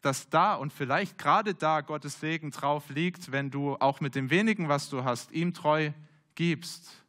dass 0.00 0.28
da 0.28 0.54
und 0.54 0.72
vielleicht 0.72 1.18
gerade 1.18 1.54
da 1.54 1.80
Gottes 1.82 2.20
Segen 2.20 2.50
drauf 2.50 2.88
liegt, 2.88 3.32
wenn 3.32 3.50
du 3.50 3.76
auch 3.76 4.00
mit 4.00 4.14
dem 4.14 4.30
wenigen, 4.30 4.68
was 4.68 4.88
du 4.88 5.04
hast, 5.04 5.32
ihm 5.32 5.52
treu 5.52 5.92
gibst. 6.34 7.04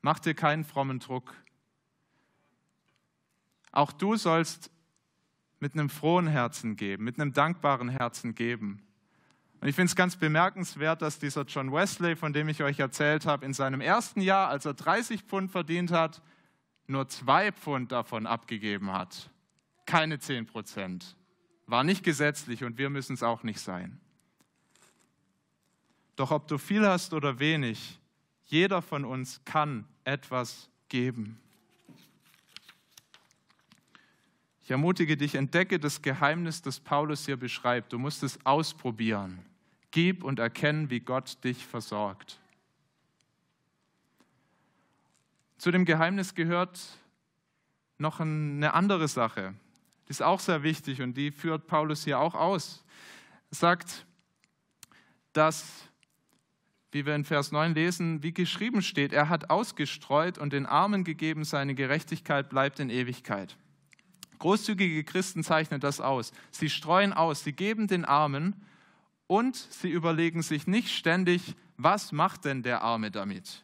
Mach 0.00 0.18
dir 0.18 0.34
keinen 0.34 0.64
frommen 0.64 0.98
Druck. 0.98 1.34
Auch 3.72 3.92
du 3.92 4.16
sollst 4.16 4.70
mit 5.60 5.74
einem 5.74 5.88
frohen 5.88 6.26
Herzen 6.26 6.76
geben, 6.76 7.04
mit 7.04 7.20
einem 7.20 7.32
dankbaren 7.32 7.88
Herzen 7.88 8.34
geben. 8.34 8.82
Und 9.60 9.68
ich 9.68 9.74
finde 9.74 9.90
es 9.90 9.96
ganz 9.96 10.16
bemerkenswert, 10.16 11.02
dass 11.02 11.18
dieser 11.18 11.42
John 11.42 11.72
Wesley, 11.72 12.14
von 12.14 12.32
dem 12.32 12.48
ich 12.48 12.62
euch 12.62 12.78
erzählt 12.78 13.26
habe, 13.26 13.44
in 13.44 13.52
seinem 13.52 13.80
ersten 13.80 14.20
Jahr, 14.20 14.48
als 14.48 14.64
er 14.66 14.74
30 14.74 15.22
Pfund 15.22 15.50
verdient 15.50 15.90
hat, 15.90 16.22
nur 16.86 17.08
zwei 17.08 17.52
Pfund 17.52 17.90
davon 17.92 18.26
abgegeben 18.26 18.92
hat. 18.92 19.30
Keine 19.84 20.20
10 20.20 20.46
Prozent. 20.46 21.16
War 21.68 21.84
nicht 21.84 22.02
gesetzlich 22.02 22.64
und 22.64 22.78
wir 22.78 22.88
müssen 22.88 23.12
es 23.12 23.22
auch 23.22 23.42
nicht 23.42 23.60
sein. 23.60 24.00
Doch 26.16 26.30
ob 26.30 26.48
du 26.48 26.56
viel 26.56 26.84
hast 26.84 27.12
oder 27.12 27.38
wenig, 27.38 27.98
jeder 28.46 28.80
von 28.80 29.04
uns 29.04 29.42
kann 29.44 29.84
etwas 30.02 30.70
geben. 30.88 31.38
Ich 34.62 34.70
ermutige 34.70 35.18
dich, 35.18 35.34
entdecke 35.34 35.78
das 35.78 36.00
Geheimnis, 36.00 36.62
das 36.62 36.80
Paulus 36.80 37.26
hier 37.26 37.36
beschreibt. 37.36 37.92
Du 37.92 37.98
musst 37.98 38.22
es 38.22 38.44
ausprobieren. 38.46 39.38
Gib 39.90 40.24
und 40.24 40.38
erkennen, 40.38 40.88
wie 40.88 41.00
Gott 41.00 41.44
dich 41.44 41.66
versorgt. 41.66 42.40
Zu 45.58 45.70
dem 45.70 45.84
Geheimnis 45.84 46.34
gehört 46.34 46.80
noch 47.98 48.20
eine 48.20 48.72
andere 48.72 49.06
Sache. 49.06 49.54
Die 50.08 50.10
ist 50.10 50.22
auch 50.22 50.40
sehr 50.40 50.62
wichtig 50.62 51.02
und 51.02 51.18
die 51.18 51.30
führt 51.30 51.66
Paulus 51.66 52.04
hier 52.04 52.18
auch 52.18 52.34
aus. 52.34 52.82
Er 53.50 53.56
sagt, 53.56 54.06
dass, 55.34 55.66
wie 56.92 57.04
wir 57.04 57.14
in 57.14 57.26
Vers 57.26 57.52
9 57.52 57.74
lesen, 57.74 58.22
wie 58.22 58.32
geschrieben 58.32 58.80
steht, 58.80 59.12
er 59.12 59.28
hat 59.28 59.50
ausgestreut 59.50 60.38
und 60.38 60.54
den 60.54 60.64
Armen 60.64 61.04
gegeben, 61.04 61.44
seine 61.44 61.74
Gerechtigkeit 61.74 62.48
bleibt 62.48 62.80
in 62.80 62.88
Ewigkeit. 62.88 63.58
Großzügige 64.38 65.04
Christen 65.04 65.44
zeichnen 65.44 65.80
das 65.80 66.00
aus. 66.00 66.32
Sie 66.52 66.70
streuen 66.70 67.12
aus, 67.12 67.44
sie 67.44 67.52
geben 67.52 67.86
den 67.86 68.06
Armen 68.06 68.64
und 69.26 69.56
sie 69.56 69.90
überlegen 69.90 70.40
sich 70.40 70.66
nicht 70.66 70.88
ständig, 70.88 71.54
was 71.76 72.12
macht 72.12 72.46
denn 72.46 72.62
der 72.62 72.80
Arme 72.80 73.10
damit? 73.10 73.62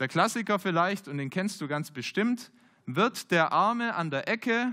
Der 0.00 0.08
Klassiker 0.08 0.58
vielleicht, 0.58 1.08
und 1.08 1.16
den 1.16 1.30
kennst 1.30 1.62
du 1.62 1.66
ganz 1.66 1.90
bestimmt, 1.90 2.52
wird 2.88 3.30
der 3.30 3.52
Arme 3.52 3.94
an 3.94 4.10
der 4.10 4.28
Ecke 4.28 4.72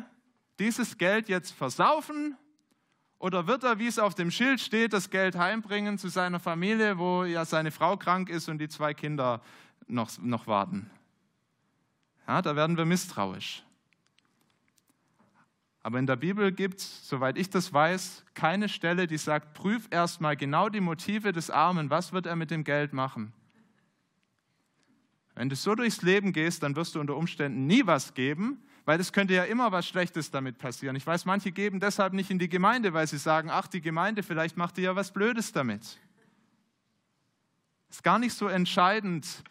dieses 0.58 0.97
Geld 0.97 1.28
jetzt 1.28 1.51
versaufen 1.51 2.38
oder 3.19 3.45
wird 3.45 3.65
er, 3.65 3.78
wie 3.78 3.88
es 3.88 3.99
auf 3.99 4.15
dem 4.15 4.32
Schild 4.32 4.62
steht, 4.62 4.93
das 4.93 5.10
Geld 5.10 5.36
heimbringen 5.36 5.97
zu 5.97 6.08
seiner 6.08 6.39
Familie, 6.39 6.97
wo 6.97 7.25
ja 7.25 7.43
seine 7.43 7.71
Frau 7.71 7.97
krank 7.97 8.30
ist 8.30 8.47
und 8.47 8.60
die 8.60 8.69
zwei 8.69 8.93
Kinder 8.93 9.41
noch, 9.88 10.17
noch 10.19 10.47
warten? 10.47 10.89
Ja, 12.25 12.41
da 12.41 12.56
werden 12.56 12.78
wir 12.78 12.86
misstrauisch. 12.86 13.63
Aber 15.84 15.99
in 15.99 16.08
der 16.08 16.15
Bibel 16.15 16.54
gibt 16.54 16.80
es, 16.80 17.08
soweit 17.08 17.38
ich 17.38 17.49
das 17.49 17.73
weiß, 17.73 18.23
keine 18.34 18.69
Stelle, 18.69 19.08
die 19.08 19.17
sagt, 19.17 19.54
prüf 19.54 19.88
erstmal 19.91 20.38
genau 20.38 20.69
die 20.69 20.80
Motive 20.80 21.34
des 21.34 21.49
Armen, 21.49 21.89
was 21.89 22.13
wird 22.13 22.25
er 22.25 22.38
mit 22.38 22.49
dem 22.49 22.63
Geld 22.63 22.93
machen. 22.93 23.34
Wenn 25.35 25.49
du 25.49 25.55
so 25.55 25.75
durchs 25.75 26.01
Leben 26.01 26.31
gehst, 26.31 26.63
dann 26.63 26.75
wirst 26.75 26.95
du 26.95 26.99
unter 26.99 27.15
Umständen 27.15 27.67
nie 27.67 27.85
was 27.85 28.13
geben, 28.13 28.63
weil 28.85 28.99
es 28.99 29.11
könnte 29.11 29.33
ja 29.33 29.43
immer 29.43 29.71
was 29.71 29.87
Schlechtes 29.87 30.31
damit 30.31 30.57
passieren. 30.57 30.95
Ich 30.95 31.05
weiß, 31.05 31.25
manche 31.25 31.51
geben 31.51 31.79
deshalb 31.79 32.13
nicht 32.13 32.31
in 32.31 32.39
die 32.39 32.49
Gemeinde, 32.49 32.93
weil 32.93 33.07
sie 33.07 33.17
sagen, 33.17 33.49
ach, 33.51 33.67
die 33.67 33.81
Gemeinde, 33.81 34.23
vielleicht 34.23 34.57
macht 34.57 34.77
die 34.77 34.83
ja 34.83 34.95
was 34.95 35.11
Blödes 35.11 35.51
damit. 35.51 35.99
Ist 37.89 38.03
gar 38.03 38.19
nicht 38.19 38.33
so 38.33 38.47
entscheidend, 38.47 39.43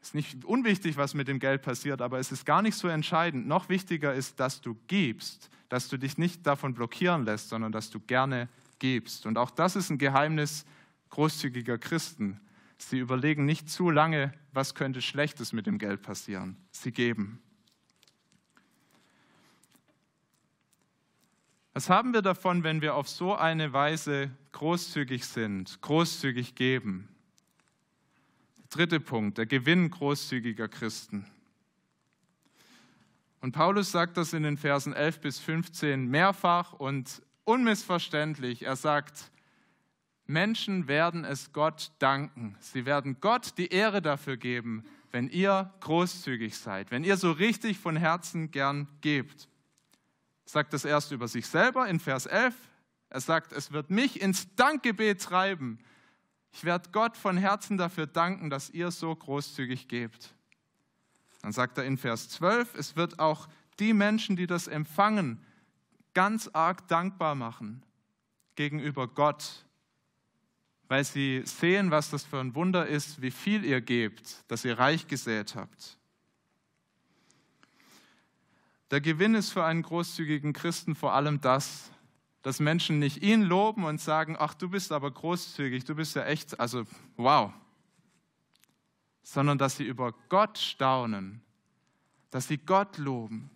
ist 0.00 0.14
nicht 0.14 0.44
unwichtig, 0.44 0.96
was 0.96 1.14
mit 1.14 1.26
dem 1.26 1.40
Geld 1.40 1.62
passiert, 1.62 2.00
aber 2.00 2.18
es 2.18 2.30
ist 2.30 2.46
gar 2.46 2.62
nicht 2.62 2.76
so 2.76 2.86
entscheidend. 2.86 3.48
Noch 3.48 3.68
wichtiger 3.68 4.14
ist, 4.14 4.38
dass 4.38 4.60
du 4.60 4.76
gibst, 4.86 5.50
dass 5.68 5.88
du 5.88 5.96
dich 5.96 6.16
nicht 6.16 6.46
davon 6.46 6.74
blockieren 6.74 7.24
lässt, 7.24 7.48
sondern 7.48 7.72
dass 7.72 7.90
du 7.90 7.98
gerne 7.98 8.48
gibst. 8.78 9.26
Und 9.26 9.36
auch 9.36 9.50
das 9.50 9.74
ist 9.74 9.90
ein 9.90 9.98
Geheimnis 9.98 10.64
großzügiger 11.10 11.78
Christen. 11.78 12.40
Sie 12.78 12.98
überlegen 12.98 13.44
nicht 13.44 13.70
zu 13.70 13.90
lange, 13.90 14.32
was 14.52 14.74
könnte 14.74 15.00
Schlechtes 15.00 15.52
mit 15.52 15.66
dem 15.66 15.78
Geld 15.78 16.02
passieren. 16.02 16.56
Sie 16.70 16.92
geben. 16.92 17.40
Was 21.72 21.90
haben 21.90 22.14
wir 22.14 22.22
davon, 22.22 22.62
wenn 22.62 22.80
wir 22.80 22.94
auf 22.94 23.08
so 23.08 23.34
eine 23.34 23.72
Weise 23.72 24.30
großzügig 24.52 25.26
sind, 25.26 25.80
großzügig 25.82 26.54
geben? 26.54 27.08
Der 28.56 28.64
dritte 28.70 29.00
Punkt, 29.00 29.36
der 29.36 29.44
Gewinn 29.44 29.90
großzügiger 29.90 30.68
Christen. 30.68 31.26
Und 33.42 33.52
Paulus 33.52 33.92
sagt 33.92 34.16
das 34.16 34.32
in 34.32 34.42
den 34.42 34.56
Versen 34.56 34.92
11 34.92 35.20
bis 35.20 35.38
15 35.38 36.08
mehrfach 36.08 36.72
und 36.72 37.22
unmissverständlich. 37.44 38.62
Er 38.62 38.76
sagt, 38.76 39.30
Menschen 40.26 40.88
werden 40.88 41.24
es 41.24 41.52
Gott 41.52 41.92
danken. 41.98 42.56
Sie 42.60 42.86
werden 42.86 43.18
Gott 43.20 43.58
die 43.58 43.68
Ehre 43.68 44.02
dafür 44.02 44.36
geben, 44.36 44.84
wenn 45.12 45.28
ihr 45.28 45.72
großzügig 45.80 46.56
seid, 46.56 46.90
wenn 46.90 47.04
ihr 47.04 47.16
so 47.16 47.30
richtig 47.30 47.78
von 47.78 47.96
Herzen 47.96 48.50
gern 48.50 48.88
gebt 49.00 49.48
sagt 50.46 50.72
das 50.72 50.84
erst 50.84 51.12
über 51.12 51.28
sich 51.28 51.46
selber 51.46 51.88
in 51.88 52.00
Vers 52.00 52.26
11. 52.26 52.54
Er 53.10 53.20
sagt, 53.20 53.52
es 53.52 53.72
wird 53.72 53.90
mich 53.90 54.20
ins 54.20 54.54
Dankgebet 54.54 55.20
treiben. 55.20 55.78
Ich 56.52 56.64
werde 56.64 56.90
Gott 56.92 57.16
von 57.16 57.36
Herzen 57.36 57.76
dafür 57.76 58.06
danken, 58.06 58.48
dass 58.48 58.70
ihr 58.70 58.90
so 58.90 59.14
großzügig 59.14 59.88
gebt. 59.88 60.34
Dann 61.42 61.52
sagt 61.52 61.76
er 61.78 61.84
in 61.84 61.98
Vers 61.98 62.30
12, 62.30 62.74
es 62.76 62.96
wird 62.96 63.18
auch 63.18 63.48
die 63.78 63.92
Menschen, 63.92 64.36
die 64.36 64.46
das 64.46 64.68
empfangen, 64.68 65.44
ganz 66.14 66.48
arg 66.52 66.88
dankbar 66.88 67.34
machen 67.34 67.82
gegenüber 68.54 69.06
Gott, 69.06 69.65
weil 70.88 71.04
sie 71.04 71.42
sehen, 71.44 71.90
was 71.90 72.10
das 72.10 72.24
für 72.24 72.38
ein 72.40 72.54
Wunder 72.54 72.86
ist, 72.86 73.20
wie 73.22 73.30
viel 73.30 73.64
ihr 73.64 73.80
gebt, 73.80 74.44
dass 74.48 74.64
ihr 74.64 74.78
reich 74.78 75.06
gesät 75.06 75.54
habt. 75.54 75.98
Der 78.90 79.00
Gewinn 79.00 79.34
ist 79.34 79.50
für 79.50 79.64
einen 79.64 79.82
großzügigen 79.82 80.52
Christen 80.52 80.94
vor 80.94 81.12
allem 81.12 81.40
das, 81.40 81.90
dass 82.42 82.60
Menschen 82.60 83.00
nicht 83.00 83.22
ihn 83.22 83.42
loben 83.42 83.84
und 83.84 84.00
sagen, 84.00 84.36
ach, 84.38 84.54
du 84.54 84.68
bist 84.68 84.92
aber 84.92 85.10
großzügig, 85.10 85.84
du 85.84 85.96
bist 85.96 86.14
ja 86.14 86.24
echt, 86.24 86.60
also 86.60 86.84
wow, 87.16 87.52
sondern 89.24 89.58
dass 89.58 89.76
sie 89.76 89.84
über 89.84 90.14
Gott 90.28 90.56
staunen, 90.56 91.42
dass 92.30 92.46
sie 92.46 92.58
Gott 92.58 92.98
loben. 92.98 93.50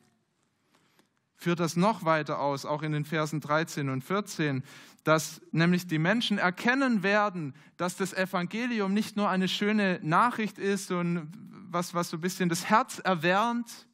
Führt 1.43 1.59
das 1.59 1.75
noch 1.75 2.05
weiter 2.05 2.39
aus, 2.39 2.67
auch 2.67 2.83
in 2.83 2.93
den 2.93 3.07
Versen 3.07 3.41
13 3.41 3.89
und 3.89 4.05
14, 4.05 4.63
dass 5.05 5.41
nämlich 5.53 5.87
die 5.87 5.99
Menschen 5.99 6.37
erkennen 6.37 7.03
werden, 7.03 7.55
dass 7.79 7.97
das 7.97 8.13
Evangelium 8.13 8.93
nicht 8.93 9.17
nur 9.17 9.31
eine 9.31 9.49
schöne 9.49 9.99
Nachricht 10.03 10.59
ist 10.59 10.91
und 10.91 11.33
was, 11.71 11.95
was 11.95 12.11
so 12.11 12.19
ein 12.19 12.21
bisschen 12.21 12.51
das 12.51 12.67
Herz 12.67 12.99
erwärmt, 12.99 13.87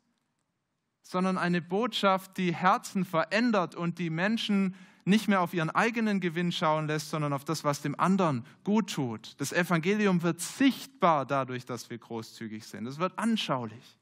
sondern 1.02 1.38
eine 1.38 1.62
Botschaft, 1.62 2.36
die 2.36 2.52
Herzen 2.52 3.04
verändert 3.04 3.76
und 3.76 4.00
die 4.00 4.10
Menschen 4.10 4.74
nicht 5.04 5.28
mehr 5.28 5.40
auf 5.40 5.54
ihren 5.54 5.70
eigenen 5.70 6.18
Gewinn 6.18 6.50
schauen 6.50 6.88
lässt, 6.88 7.10
sondern 7.10 7.32
auf 7.32 7.44
das, 7.44 7.62
was 7.62 7.80
dem 7.80 7.98
anderen 8.00 8.44
gut 8.64 8.92
tut. 8.92 9.40
Das 9.40 9.52
Evangelium 9.52 10.24
wird 10.24 10.40
sichtbar 10.40 11.24
dadurch, 11.24 11.64
dass 11.64 11.90
wir 11.90 11.98
großzügig 11.98 12.66
sind. 12.66 12.88
Es 12.88 12.98
wird 12.98 13.16
anschaulich. 13.16 13.96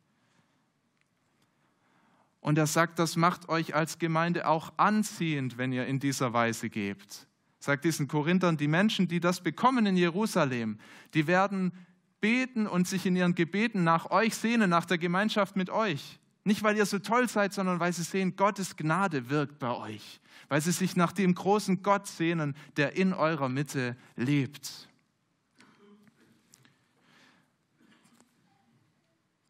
Und 2.45 2.59
er 2.59 2.67
sagt, 2.67 2.99
das 2.99 3.17
macht 3.17 3.49
euch 3.49 3.75
als 3.75 3.99
Gemeinde 3.99 4.47
auch 4.47 4.75
anziehend, 4.77 5.57
wenn 5.57 5.73
ihr 5.73 5.87
in 5.87 5.99
dieser 5.99 6.35
Weise 6.35 6.69
gebt. 6.69 7.27
Sagt 7.59 7.87
diesen 7.87 8.07
Korinthern, 8.07 8.59
die 8.59 8.69
Menschen, 8.69 9.09
die 9.09 9.19
das 9.19 9.43
bekommen 9.43 9.87
in 9.87 9.97
Jerusalem, 9.97 10.79
die 11.15 11.27
werden 11.27 11.73
beten 12.21 12.67
und 12.67 12.87
sich 12.87 13.07
in 13.07 13.17
ihren 13.17 13.35
Gebeten 13.35 13.83
nach 13.83 14.11
euch 14.11 14.35
sehnen, 14.35 14.69
nach 14.69 14.85
der 14.85 14.99
Gemeinschaft 14.99 15.57
mit 15.57 15.71
euch. 15.71 16.21
Nicht, 16.45 16.63
weil 16.63 16.77
ihr 16.77 16.85
so 16.85 16.99
toll 16.99 17.31
seid, 17.31 17.55
sondern 17.55 17.81
weil 17.81 17.95
sie 17.95 18.03
sehen, 18.03 18.37
Gottes 18.37 18.77
Gnade 18.77 19.31
wirkt 19.31 19.59
bei 19.59 19.75
euch. 19.75 20.21
Weil 20.51 20.61
sie 20.61 20.73
sich 20.73 20.97
nach 20.97 21.13
dem 21.13 21.35
großen 21.35 21.83
Gott 21.83 22.07
sehnen, 22.07 22.55
der 22.77 22.95
in 22.95 23.15
eurer 23.15 23.49
Mitte 23.49 23.97
lebt. 24.17 24.91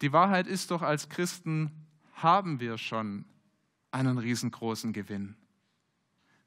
Die 0.01 0.13
Wahrheit 0.13 0.47
ist 0.47 0.71
doch, 0.71 0.81
als 0.81 1.09
Christen 1.09 1.84
haben 2.25 2.59
wir 2.59 2.79
schon 2.79 3.23
einen 3.91 4.17
riesengroßen 4.17 4.93
Gewinn. 4.93 5.35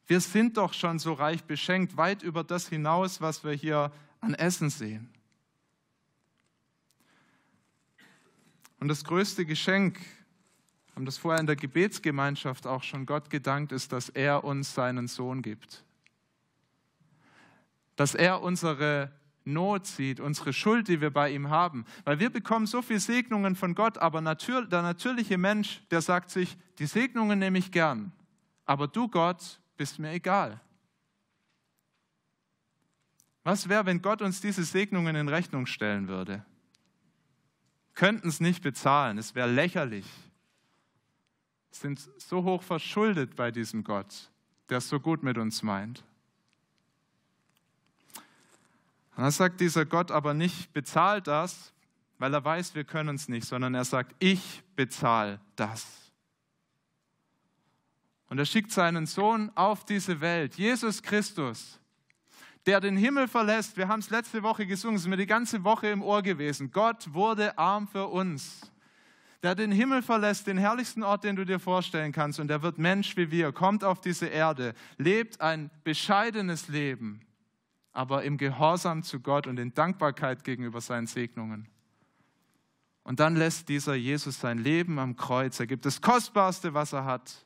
Wir 0.09 0.21
sind 0.21 0.57
doch 0.57 0.75
schon 0.75 0.99
so 0.99 1.13
reich 1.13 1.45
beschenkt, 1.45 1.97
weit 1.97 2.25
über 2.25 2.43
das 2.43 2.69
hinaus, 2.69 3.21
was 3.21 3.45
wir 3.45 3.53
hier 3.53 3.93
an 4.21 4.35
Essen 4.35 4.71
sehen. 4.71 5.09
Und 8.81 8.89
das 8.89 9.05
größte 9.05 9.47
Geschenk, 9.47 10.01
haben 10.97 11.07
das 11.07 11.17
vorher 11.17 11.41
in 11.41 11.47
der 11.47 11.55
Gebetsgemeinschaft 11.55 12.67
auch 12.67 12.83
schon 12.83 13.07
Gott 13.07 13.31
gedankt, 13.31 13.71
ist, 13.71 13.93
dass 13.93 14.09
er 14.09 14.43
uns 14.43 14.75
seinen 14.75 15.07
Sohn 15.07 15.43
gibt. 15.43 15.85
Dass 17.95 18.17
er 18.17 18.43
unsere 18.43 19.13
Not 19.53 19.87
sieht, 19.87 20.21
unsere 20.21 20.53
Schuld, 20.53 20.89
die 20.89 21.01
wir 21.01 21.11
bei 21.11 21.31
ihm 21.31 21.51
haben. 21.51 21.85
Weil 22.05 22.21
wir 22.21 22.31
bekommen 22.31 22.67
so 22.67 22.83
viele 22.83 23.01
Segnungen 23.01 23.57
von 23.57 23.75
Gott, 23.75 23.99
aber 23.99 24.21
der 24.21 24.83
natürliche 24.83 25.39
Mensch, 25.39 25.83
der 25.91 26.01
sagt 26.01 26.31
sich, 26.31 26.57
die 26.79 26.87
Segnungen 26.87 27.39
nehme 27.39 27.59
ich 27.59 27.73
gern, 27.73 28.13
aber 28.65 28.87
du 28.89 29.09
Gott 29.09 29.61
bist 29.77 29.99
mir 29.99 30.13
egal. 30.13 30.61
Was 33.43 33.69
wäre, 33.69 33.87
wenn 33.87 34.03
Gott 34.03 34.21
uns 34.21 34.41
diese 34.41 34.65
Segnungen 34.65 35.17
in 35.17 35.29
Rechnung 35.29 35.67
stellen 35.67 36.09
würde? 36.09 36.45
Könnten 37.95 38.29
es 38.29 38.41
nicht 38.41 38.63
bezahlen, 38.63 39.19
es 39.19 39.35
wäre 39.35 39.51
lächerlich 39.51 40.07
sind 41.71 42.11
so 42.19 42.45
hoch 42.45 42.63
verschuldet 42.63 43.37
bei 43.37 43.51
diesem 43.51 43.85
Gott, 43.85 44.31
der 44.69 44.79
es 44.79 44.89
so 44.89 45.01
gut 45.01 45.23
mit 45.23 45.39
uns 45.39 45.63
meint. 45.63 46.05
Und 49.19 49.25
dann 49.25 49.33
sagt 49.33 49.61
dieser 49.61 49.85
Gott 49.85 50.13
aber 50.13 50.33
nicht, 50.33 50.73
bezahlt 50.73 51.27
das, 51.27 51.73
weil 52.19 52.33
er 52.33 52.45
weiß, 52.45 52.77
wir 52.77 52.85
können 52.85 53.17
es 53.17 53.29
nicht, 53.29 53.49
sondern 53.49 53.75
er 53.75 53.85
sagt, 53.85 54.15
ich 54.21 54.63
bezahle 54.77 55.41
das. 55.57 56.13
Und 58.29 58.39
er 58.39 58.45
schickt 58.45 58.71
seinen 58.71 59.07
Sohn 59.07 59.51
auf 59.57 59.85
diese 59.85 60.21
Welt, 60.21 60.55
Jesus 60.55 61.03
Christus, 61.03 61.81
der 62.65 62.79
den 62.79 62.97
Himmel 62.97 63.27
verlässt. 63.27 63.77
Wir 63.77 63.89
haben 63.89 63.99
es 63.99 64.11
letzte 64.11 64.45
Woche 64.45 64.67
gesungen, 64.67 64.95
es 64.95 65.03
ist 65.03 65.09
mir 65.09 65.17
die 65.17 65.27
ganze 65.27 65.65
Woche 65.65 65.89
im 65.89 66.01
Ohr 66.01 66.23
gewesen. 66.23 66.71
Gott 66.71 67.13
wurde 67.13 67.59
arm 67.59 67.89
für 67.89 68.07
uns 68.07 68.71
der 69.43 69.55
den 69.55 69.71
Himmel 69.71 70.03
verlässt, 70.03 70.49
den 70.49 70.59
herrlichsten 70.59 71.05
Ort, 71.05 71.23
den 71.23 71.37
du 71.37 71.45
dir 71.45 71.61
vorstellen 71.61 72.11
kannst, 72.11 72.41
und 72.41 72.51
er 72.51 72.63
wird 72.63 72.79
Mensch 72.79 73.17
wie 73.17 73.31
wir, 73.31 73.53
kommt 73.53 73.85
auf 73.85 74.01
diese 74.01 74.27
Erde, 74.27 74.75
lebt 74.97 75.41
ein 75.41 75.71
bescheidenes 75.85 76.67
Leben, 76.67 77.21
aber 77.99 78.23
im 78.23 78.39
Gehorsam 78.39 79.03
zu 79.03 79.19
Gott 79.19 79.49
und 79.49 79.59
in 79.59 79.75
Dankbarkeit 79.75 80.45
gegenüber 80.45 80.81
seinen 80.81 81.09
Segnungen. 81.09 81.67
Und 83.03 83.19
dann 83.19 83.35
lässt 83.35 83.69
dieser 83.69 83.97
Jesus 83.97 84.39
sein 84.39 84.59
Leben 84.59 85.01
am 85.01 85.17
Kreuz. 85.17 85.59
Er 85.59 85.67
gibt 85.67 85.85
das 85.85 86.01
Kostbarste, 86.01 86.75
was 86.75 86.93
er 86.93 87.05
hat, 87.05 87.45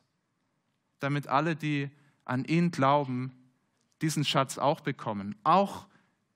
damit 0.99 1.25
alle, 1.25 1.55
die 1.55 1.89
an 2.23 2.45
ihn 2.45 2.69
glauben, 2.69 3.31
diesen 4.03 4.23
Schatz 4.23 4.59
auch 4.59 4.81
bekommen. 4.81 5.35
Auch 5.43 5.87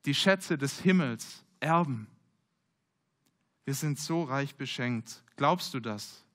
die 0.06 0.15
Schätze 0.15 0.58
des 0.58 0.80
Himmels 0.80 1.43
erben. 1.60 2.08
Wir 3.65 3.75
sind 3.75 3.99
so 3.99 4.23
reich 4.23 4.56
beschenkt. 4.56 5.23
Glaubst 5.36 5.75
du 5.75 5.80
das? 5.80 6.25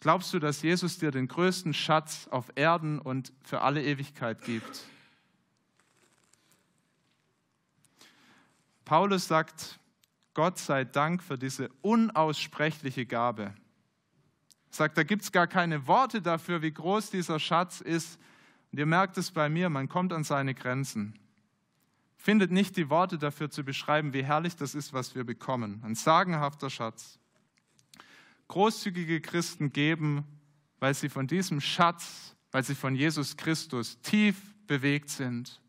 Glaubst 0.00 0.32
du, 0.32 0.38
dass 0.38 0.62
Jesus 0.62 0.96
dir 0.96 1.10
den 1.10 1.28
größten 1.28 1.74
Schatz 1.74 2.28
auf 2.28 2.50
Erden 2.54 2.98
und 2.98 3.30
für 3.42 3.60
alle 3.60 3.84
Ewigkeit 3.84 4.40
gibt? 4.40 4.86
Paulus 8.90 9.28
sagt, 9.28 9.78
Gott 10.34 10.58
sei 10.58 10.82
Dank 10.82 11.22
für 11.22 11.38
diese 11.38 11.68
unaussprechliche 11.80 13.06
Gabe. 13.06 13.54
Sagt, 14.68 14.98
da 14.98 15.04
gibt 15.04 15.22
es 15.22 15.30
gar 15.30 15.46
keine 15.46 15.86
Worte 15.86 16.20
dafür, 16.20 16.60
wie 16.60 16.72
groß 16.72 17.10
dieser 17.10 17.38
Schatz 17.38 17.80
ist. 17.80 18.18
Und 18.72 18.80
ihr 18.80 18.86
merkt 18.86 19.16
es 19.16 19.30
bei 19.30 19.48
mir, 19.48 19.70
man 19.70 19.88
kommt 19.88 20.12
an 20.12 20.24
seine 20.24 20.56
Grenzen. 20.56 21.16
Findet 22.16 22.50
nicht 22.50 22.76
die 22.76 22.90
Worte 22.90 23.16
dafür 23.16 23.48
zu 23.48 23.62
beschreiben, 23.62 24.12
wie 24.12 24.24
herrlich 24.24 24.56
das 24.56 24.74
ist, 24.74 24.92
was 24.92 25.14
wir 25.14 25.22
bekommen. 25.22 25.80
Ein 25.84 25.94
sagenhafter 25.94 26.68
Schatz. 26.68 27.20
Großzügige 28.48 29.20
Christen 29.20 29.72
geben, 29.72 30.24
weil 30.80 30.94
sie 30.94 31.10
von 31.10 31.28
diesem 31.28 31.60
Schatz, 31.60 32.34
weil 32.50 32.64
sie 32.64 32.74
von 32.74 32.96
Jesus 32.96 33.36
Christus 33.36 34.00
tief 34.00 34.36
bewegt 34.66 35.10
sind, 35.10 35.60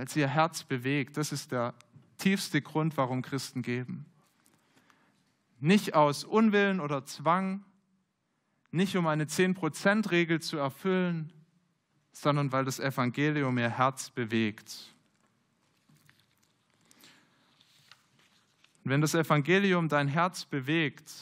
weil 0.00 0.08
sie 0.08 0.20
ihr 0.20 0.28
Herz 0.28 0.64
bewegt. 0.64 1.18
Das 1.18 1.30
ist 1.30 1.52
der 1.52 1.74
tiefste 2.16 2.62
Grund, 2.62 2.96
warum 2.96 3.20
Christen 3.20 3.60
geben. 3.60 4.06
Nicht 5.58 5.92
aus 5.92 6.24
Unwillen 6.24 6.80
oder 6.80 7.04
Zwang, 7.04 7.66
nicht 8.70 8.96
um 8.96 9.06
eine 9.06 9.26
10%-Regel 9.26 10.40
zu 10.40 10.56
erfüllen, 10.56 11.34
sondern 12.12 12.50
weil 12.50 12.64
das 12.64 12.80
Evangelium 12.80 13.58
ihr 13.58 13.68
Herz 13.68 14.08
bewegt. 14.08 14.74
Wenn 18.84 19.02
das 19.02 19.12
Evangelium 19.12 19.90
dein 19.90 20.08
Herz 20.08 20.46
bewegt 20.46 21.12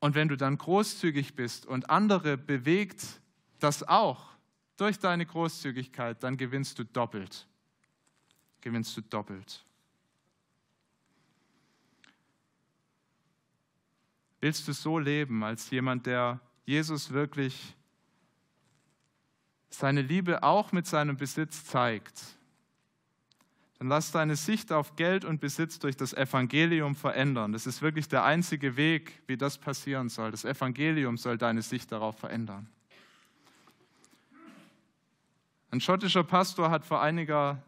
und 0.00 0.14
wenn 0.14 0.28
du 0.28 0.36
dann 0.38 0.56
großzügig 0.56 1.36
bist 1.36 1.66
und 1.66 1.90
andere 1.90 2.38
bewegt 2.38 3.20
das 3.58 3.86
auch 3.86 4.37
durch 4.78 4.98
deine 4.98 5.26
Großzügigkeit, 5.26 6.22
dann 6.22 6.36
gewinnst 6.36 6.78
du 6.78 6.84
doppelt. 6.84 7.46
Gewinnst 8.60 8.96
du 8.96 9.02
doppelt. 9.02 9.64
Willst 14.40 14.66
du 14.68 14.72
so 14.72 14.98
leben 14.98 15.42
als 15.42 15.68
jemand, 15.70 16.06
der 16.06 16.40
Jesus 16.64 17.12
wirklich 17.12 17.74
seine 19.68 20.00
Liebe 20.00 20.42
auch 20.42 20.70
mit 20.70 20.86
seinem 20.86 21.16
Besitz 21.16 21.64
zeigt? 21.64 22.22
Dann 23.78 23.88
lass 23.88 24.12
deine 24.12 24.36
Sicht 24.36 24.72
auf 24.72 24.96
Geld 24.96 25.24
und 25.24 25.40
Besitz 25.40 25.78
durch 25.78 25.96
das 25.96 26.12
Evangelium 26.12 26.94
verändern. 26.94 27.52
Das 27.52 27.66
ist 27.66 27.82
wirklich 27.82 28.08
der 28.08 28.24
einzige 28.24 28.76
Weg, 28.76 29.22
wie 29.26 29.36
das 29.36 29.58
passieren 29.58 30.08
soll. 30.08 30.30
Das 30.30 30.44
Evangelium 30.44 31.16
soll 31.16 31.36
deine 31.36 31.62
Sicht 31.62 31.90
darauf 31.90 32.18
verändern. 32.18 32.68
Ein 35.70 35.80
schottischer 35.80 36.24
Pastor 36.24 36.70
hat 36.70 36.86
vor 36.86 37.02
einiger 37.02 37.62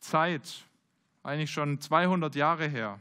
Zeit, 0.00 0.64
eigentlich 1.22 1.50
schon 1.50 1.80
200 1.80 2.34
Jahre 2.34 2.66
her, 2.66 2.98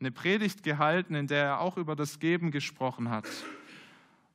eine 0.00 0.10
Predigt 0.12 0.62
gehalten, 0.62 1.14
in 1.14 1.26
der 1.26 1.44
er 1.44 1.60
auch 1.60 1.76
über 1.76 1.96
das 1.96 2.18
Geben 2.18 2.50
gesprochen 2.50 3.10
hat. 3.10 3.26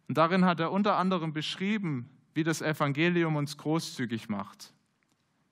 Und 0.08 0.18
darin 0.18 0.46
hat 0.46 0.60
er 0.60 0.72
unter 0.72 0.98
anderem 0.98 1.32
beschrieben, 1.32 2.10
wie 2.34 2.44
das 2.44 2.62
Evangelium 2.62 3.36
uns 3.36 3.58
großzügig 3.58 4.30
macht. 4.30 4.74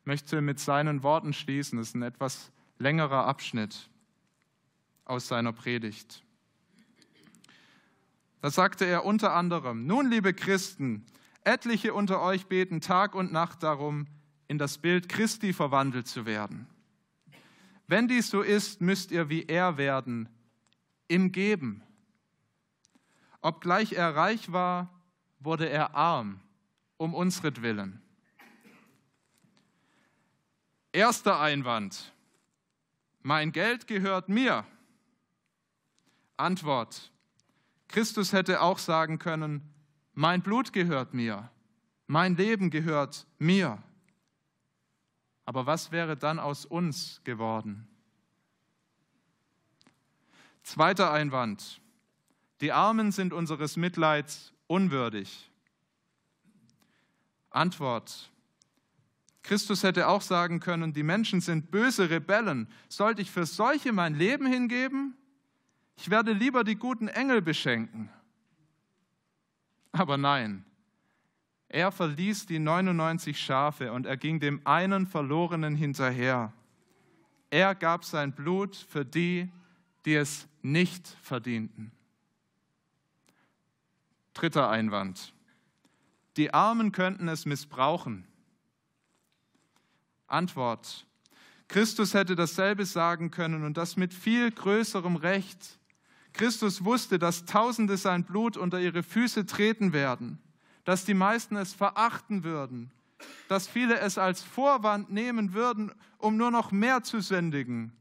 Ich 0.01 0.05
möchte 0.07 0.41
mit 0.41 0.59
seinen 0.59 1.03
Worten 1.03 1.31
schließen. 1.31 1.77
Das 1.77 1.89
ist 1.89 1.95
ein 1.95 2.01
etwas 2.01 2.51
längerer 2.79 3.27
Abschnitt 3.27 3.89
aus 5.05 5.27
seiner 5.27 5.53
Predigt. 5.53 6.23
Da 8.41 8.49
sagte 8.49 8.85
er 8.85 9.05
unter 9.05 9.33
anderem, 9.33 9.85
nun 9.85 10.09
liebe 10.09 10.33
Christen, 10.33 11.05
etliche 11.43 11.93
unter 11.93 12.21
euch 12.21 12.47
beten 12.47 12.81
Tag 12.81 13.15
und 13.15 13.31
Nacht 13.31 13.63
darum, 13.63 14.07
in 14.47 14.57
das 14.57 14.77
Bild 14.77 15.09
Christi 15.09 15.53
verwandelt 15.53 16.07
zu 16.07 16.25
werden. 16.25 16.67
Wenn 17.87 18.07
dies 18.07 18.29
so 18.29 18.41
ist, 18.41 18.81
müsst 18.81 19.11
ihr 19.11 19.29
wie 19.29 19.45
er 19.45 19.77
werden, 19.77 20.29
im 21.07 21.31
Geben. 21.31 21.83
Obgleich 23.41 23.93
er 23.93 24.15
reich 24.15 24.51
war, 24.51 24.89
wurde 25.39 25.67
er 25.67 25.95
arm, 25.95 26.39
um 26.97 27.13
unsretwillen. 27.13 28.01
Erster 30.93 31.39
Einwand. 31.39 32.13
Mein 33.21 33.51
Geld 33.51 33.87
gehört 33.87 34.29
mir. 34.29 34.65
Antwort. 36.37 37.11
Christus 37.87 38.33
hätte 38.33 38.61
auch 38.61 38.77
sagen 38.77 39.19
können, 39.19 39.61
mein 40.13 40.41
Blut 40.41 40.73
gehört 40.73 41.13
mir, 41.13 41.49
mein 42.07 42.35
Leben 42.35 42.69
gehört 42.69 43.25
mir. 43.39 43.81
Aber 45.45 45.65
was 45.65 45.91
wäre 45.91 46.15
dann 46.17 46.39
aus 46.39 46.65
uns 46.65 47.21
geworden? 47.23 47.87
Zweiter 50.63 51.11
Einwand. 51.11 51.81
Die 52.61 52.71
Armen 52.71 53.11
sind 53.11 53.33
unseres 53.33 53.75
Mitleids 53.75 54.53
unwürdig. 54.67 55.49
Antwort. 57.49 58.31
Christus 59.43 59.83
hätte 59.83 60.07
auch 60.07 60.21
sagen 60.21 60.59
können, 60.59 60.93
die 60.93 61.03
Menschen 61.03 61.41
sind 61.41 61.71
böse 61.71 62.09
Rebellen. 62.09 62.67
Sollte 62.87 63.21
ich 63.21 63.31
für 63.31 63.45
solche 63.45 63.91
mein 63.91 64.15
Leben 64.15 64.45
hingeben? 64.45 65.17
Ich 65.97 66.09
werde 66.09 66.31
lieber 66.31 66.63
die 66.63 66.75
guten 66.75 67.07
Engel 67.07 67.41
beschenken. 67.41 68.09
Aber 70.01 70.17
nein, 70.17 70.65
er 71.69 71.91
verließ 71.91 72.47
die 72.47 72.57
99 72.57 73.39
Schafe 73.39 73.93
und 73.93 74.07
er 74.07 74.17
ging 74.17 74.39
dem 74.39 74.59
einen 74.65 75.05
Verlorenen 75.05 75.75
hinterher. 75.75 76.53
Er 77.51 77.75
gab 77.75 78.03
sein 78.03 78.33
Blut 78.33 78.75
für 78.75 79.05
die, 79.05 79.51
die 80.05 80.15
es 80.15 80.47
nicht 80.63 81.07
verdienten. 81.21 81.91
Dritter 84.33 84.71
Einwand. 84.71 85.35
Die 86.35 86.51
Armen 86.51 86.91
könnten 86.91 87.27
es 87.27 87.45
missbrauchen. 87.45 88.25
Antwort. 90.25 91.05
Christus 91.67 92.15
hätte 92.15 92.35
dasselbe 92.35 92.87
sagen 92.87 93.29
können 93.29 93.63
und 93.63 93.77
das 93.77 93.97
mit 93.97 94.15
viel 94.15 94.49
größerem 94.49 95.15
Recht. 95.15 95.77
Christus 96.33 96.83
wusste, 96.85 97.19
dass 97.19 97.45
Tausende 97.45 97.97
sein 97.97 98.23
Blut 98.23 98.57
unter 98.57 98.79
ihre 98.79 99.03
Füße 99.03 99.45
treten 99.45 99.93
werden 99.93 100.39
dass 100.83 101.05
die 101.05 101.13
meisten 101.13 101.55
es 101.55 101.73
verachten 101.73 102.43
würden, 102.43 102.91
dass 103.47 103.67
viele 103.67 103.99
es 103.99 104.17
als 104.17 104.41
Vorwand 104.41 105.11
nehmen 105.11 105.53
würden, 105.53 105.91
um 106.17 106.37
nur 106.37 106.51
noch 106.51 106.71
mehr 106.71 107.03
zu 107.03 107.21
sündigen. 107.21 107.91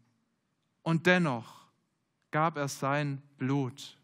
Und 0.83 1.07
dennoch 1.07 1.67
gab 2.31 2.57
er 2.57 2.69
sein 2.69 3.23
Blut. 3.39 3.97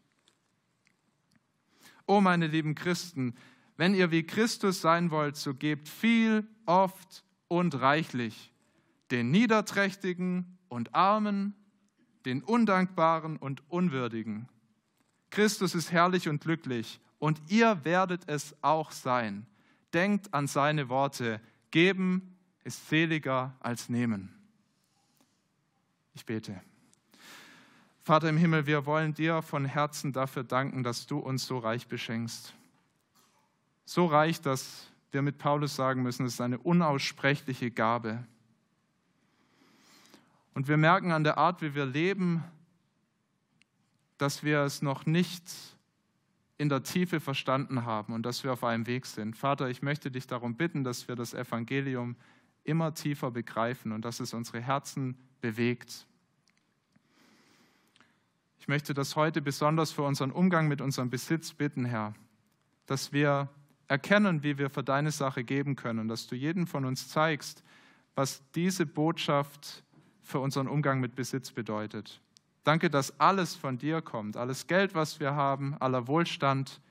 Oh 2.05 2.21
meine 2.21 2.47
lieben 2.47 2.75
Christen, 2.75 3.35
wenn 3.77 3.95
ihr 3.95 4.11
wie 4.11 4.23
Christus 4.23 4.81
sein 4.81 5.11
wollt, 5.11 5.35
so 5.35 5.53
gebt 5.53 5.89
viel, 5.89 6.47
oft 6.65 7.23
und 7.47 7.79
reichlich 7.79 8.51
den 9.11 9.31
Niederträchtigen 9.31 10.57
und 10.67 10.93
Armen, 10.93 11.55
den 12.27 12.43
Undankbaren 12.43 13.37
und 13.37 13.63
Unwürdigen. 13.71 14.49
Christus 15.29 15.73
ist 15.73 15.93
herrlich 15.93 16.27
und 16.27 16.41
glücklich 16.41 16.99
und 17.19 17.41
ihr 17.47 17.85
werdet 17.85 18.27
es 18.27 18.53
auch 18.61 18.91
sein. 18.91 19.45
Denkt 19.93 20.33
an 20.33 20.47
seine 20.47 20.89
Worte. 20.89 21.39
Geben 21.71 22.35
ist 22.65 22.89
seliger 22.89 23.55
als 23.61 23.87
nehmen. 23.87 24.33
Ich 26.15 26.25
bete. 26.25 26.61
Vater 28.03 28.27
im 28.27 28.37
Himmel, 28.37 28.65
wir 28.65 28.85
wollen 28.85 29.13
dir 29.13 29.41
von 29.41 29.63
Herzen 29.63 30.11
dafür 30.11 30.43
danken, 30.43 30.83
dass 30.83 31.07
du 31.07 31.19
uns 31.19 31.45
so 31.45 31.57
reich 31.57 31.87
beschenkst. 31.87 32.53
So 33.85 34.05
reich, 34.05 34.41
dass 34.41 34.87
wir 35.11 35.21
mit 35.21 35.37
Paulus 35.37 35.77
sagen 35.77 36.03
müssen, 36.03 36.25
es 36.25 36.33
ist 36.33 36.41
eine 36.41 36.57
unaussprechliche 36.57 37.71
Gabe. 37.71 38.25
Und 40.57 40.67
wir 40.67 40.77
merken 40.77 41.11
an 41.11 41.23
der 41.23 41.37
Art, 41.37 41.61
wie 41.61 41.75
wir 41.75 41.85
leben, 41.85 42.43
dass 44.17 44.41
wir 44.41 44.61
es 44.61 44.81
noch 44.81 45.05
nicht 45.05 45.43
in 46.57 46.67
der 46.67 46.81
Tiefe 46.81 47.19
verstanden 47.19 47.85
haben 47.85 48.11
und 48.11 48.23
dass 48.23 48.43
wir 48.43 48.53
auf 48.53 48.63
einem 48.63 48.87
Weg 48.87 49.05
sind. 49.05 49.37
Vater, 49.37 49.69
ich 49.69 49.83
möchte 49.83 50.09
dich 50.09 50.25
darum 50.25 50.55
bitten, 50.55 50.83
dass 50.83 51.07
wir 51.07 51.15
das 51.15 51.35
Evangelium 51.35 52.15
immer 52.63 52.95
tiefer 52.95 53.29
begreifen 53.29 53.91
und 53.91 54.03
dass 54.03 54.19
es 54.19 54.33
unsere 54.33 54.59
Herzen 54.59 55.15
bewegt. 55.41 56.07
Ich 58.59 58.67
möchte 58.67 58.95
das 58.95 59.15
heute 59.15 59.43
besonders 59.43 59.91
für 59.91 60.01
unseren 60.01 60.31
Umgang 60.31 60.67
mit 60.67 60.81
unserem 60.81 61.11
Besitz 61.11 61.53
bitten, 61.53 61.85
Herr, 61.85 62.15
dass 62.87 63.13
wir 63.13 63.47
erkennen, 63.87 64.41
wie 64.41 64.57
wir 64.57 64.71
für 64.71 64.83
deine 64.83 65.11
Sache 65.11 65.43
geben 65.43 65.75
können, 65.75 66.07
dass 66.07 66.25
du 66.25 66.33
jedem 66.33 66.65
von 66.65 66.83
uns 66.83 67.09
zeigst, 67.09 67.63
was 68.15 68.41
diese 68.55 68.87
Botschaft 68.87 69.83
für 70.27 70.39
unseren 70.39 70.67
Umgang 70.67 70.99
mit 70.99 71.15
Besitz 71.15 71.51
bedeutet. 71.51 72.19
Danke, 72.63 72.89
dass 72.89 73.17
alles 73.19 73.55
von 73.55 73.77
dir 73.77 74.01
kommt, 74.01 74.35
alles 74.35 74.67
Geld, 74.67 74.93
was 74.93 75.21
wir 75.21 75.35
haben, 75.35 75.75
aller 75.79 76.07
Wohlstand 76.07 76.81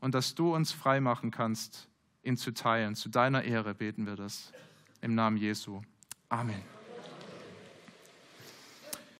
und 0.00 0.14
dass 0.14 0.36
du 0.36 0.54
uns 0.54 0.70
frei 0.70 1.00
machen 1.00 1.32
kannst, 1.32 1.88
ihn 2.22 2.36
zu 2.36 2.52
teilen. 2.52 2.94
Zu 2.94 3.08
deiner 3.08 3.42
Ehre 3.42 3.74
beten 3.74 4.06
wir 4.06 4.14
das. 4.14 4.52
Im 5.00 5.16
Namen 5.16 5.38
Jesu. 5.38 5.82
Amen. 6.28 6.62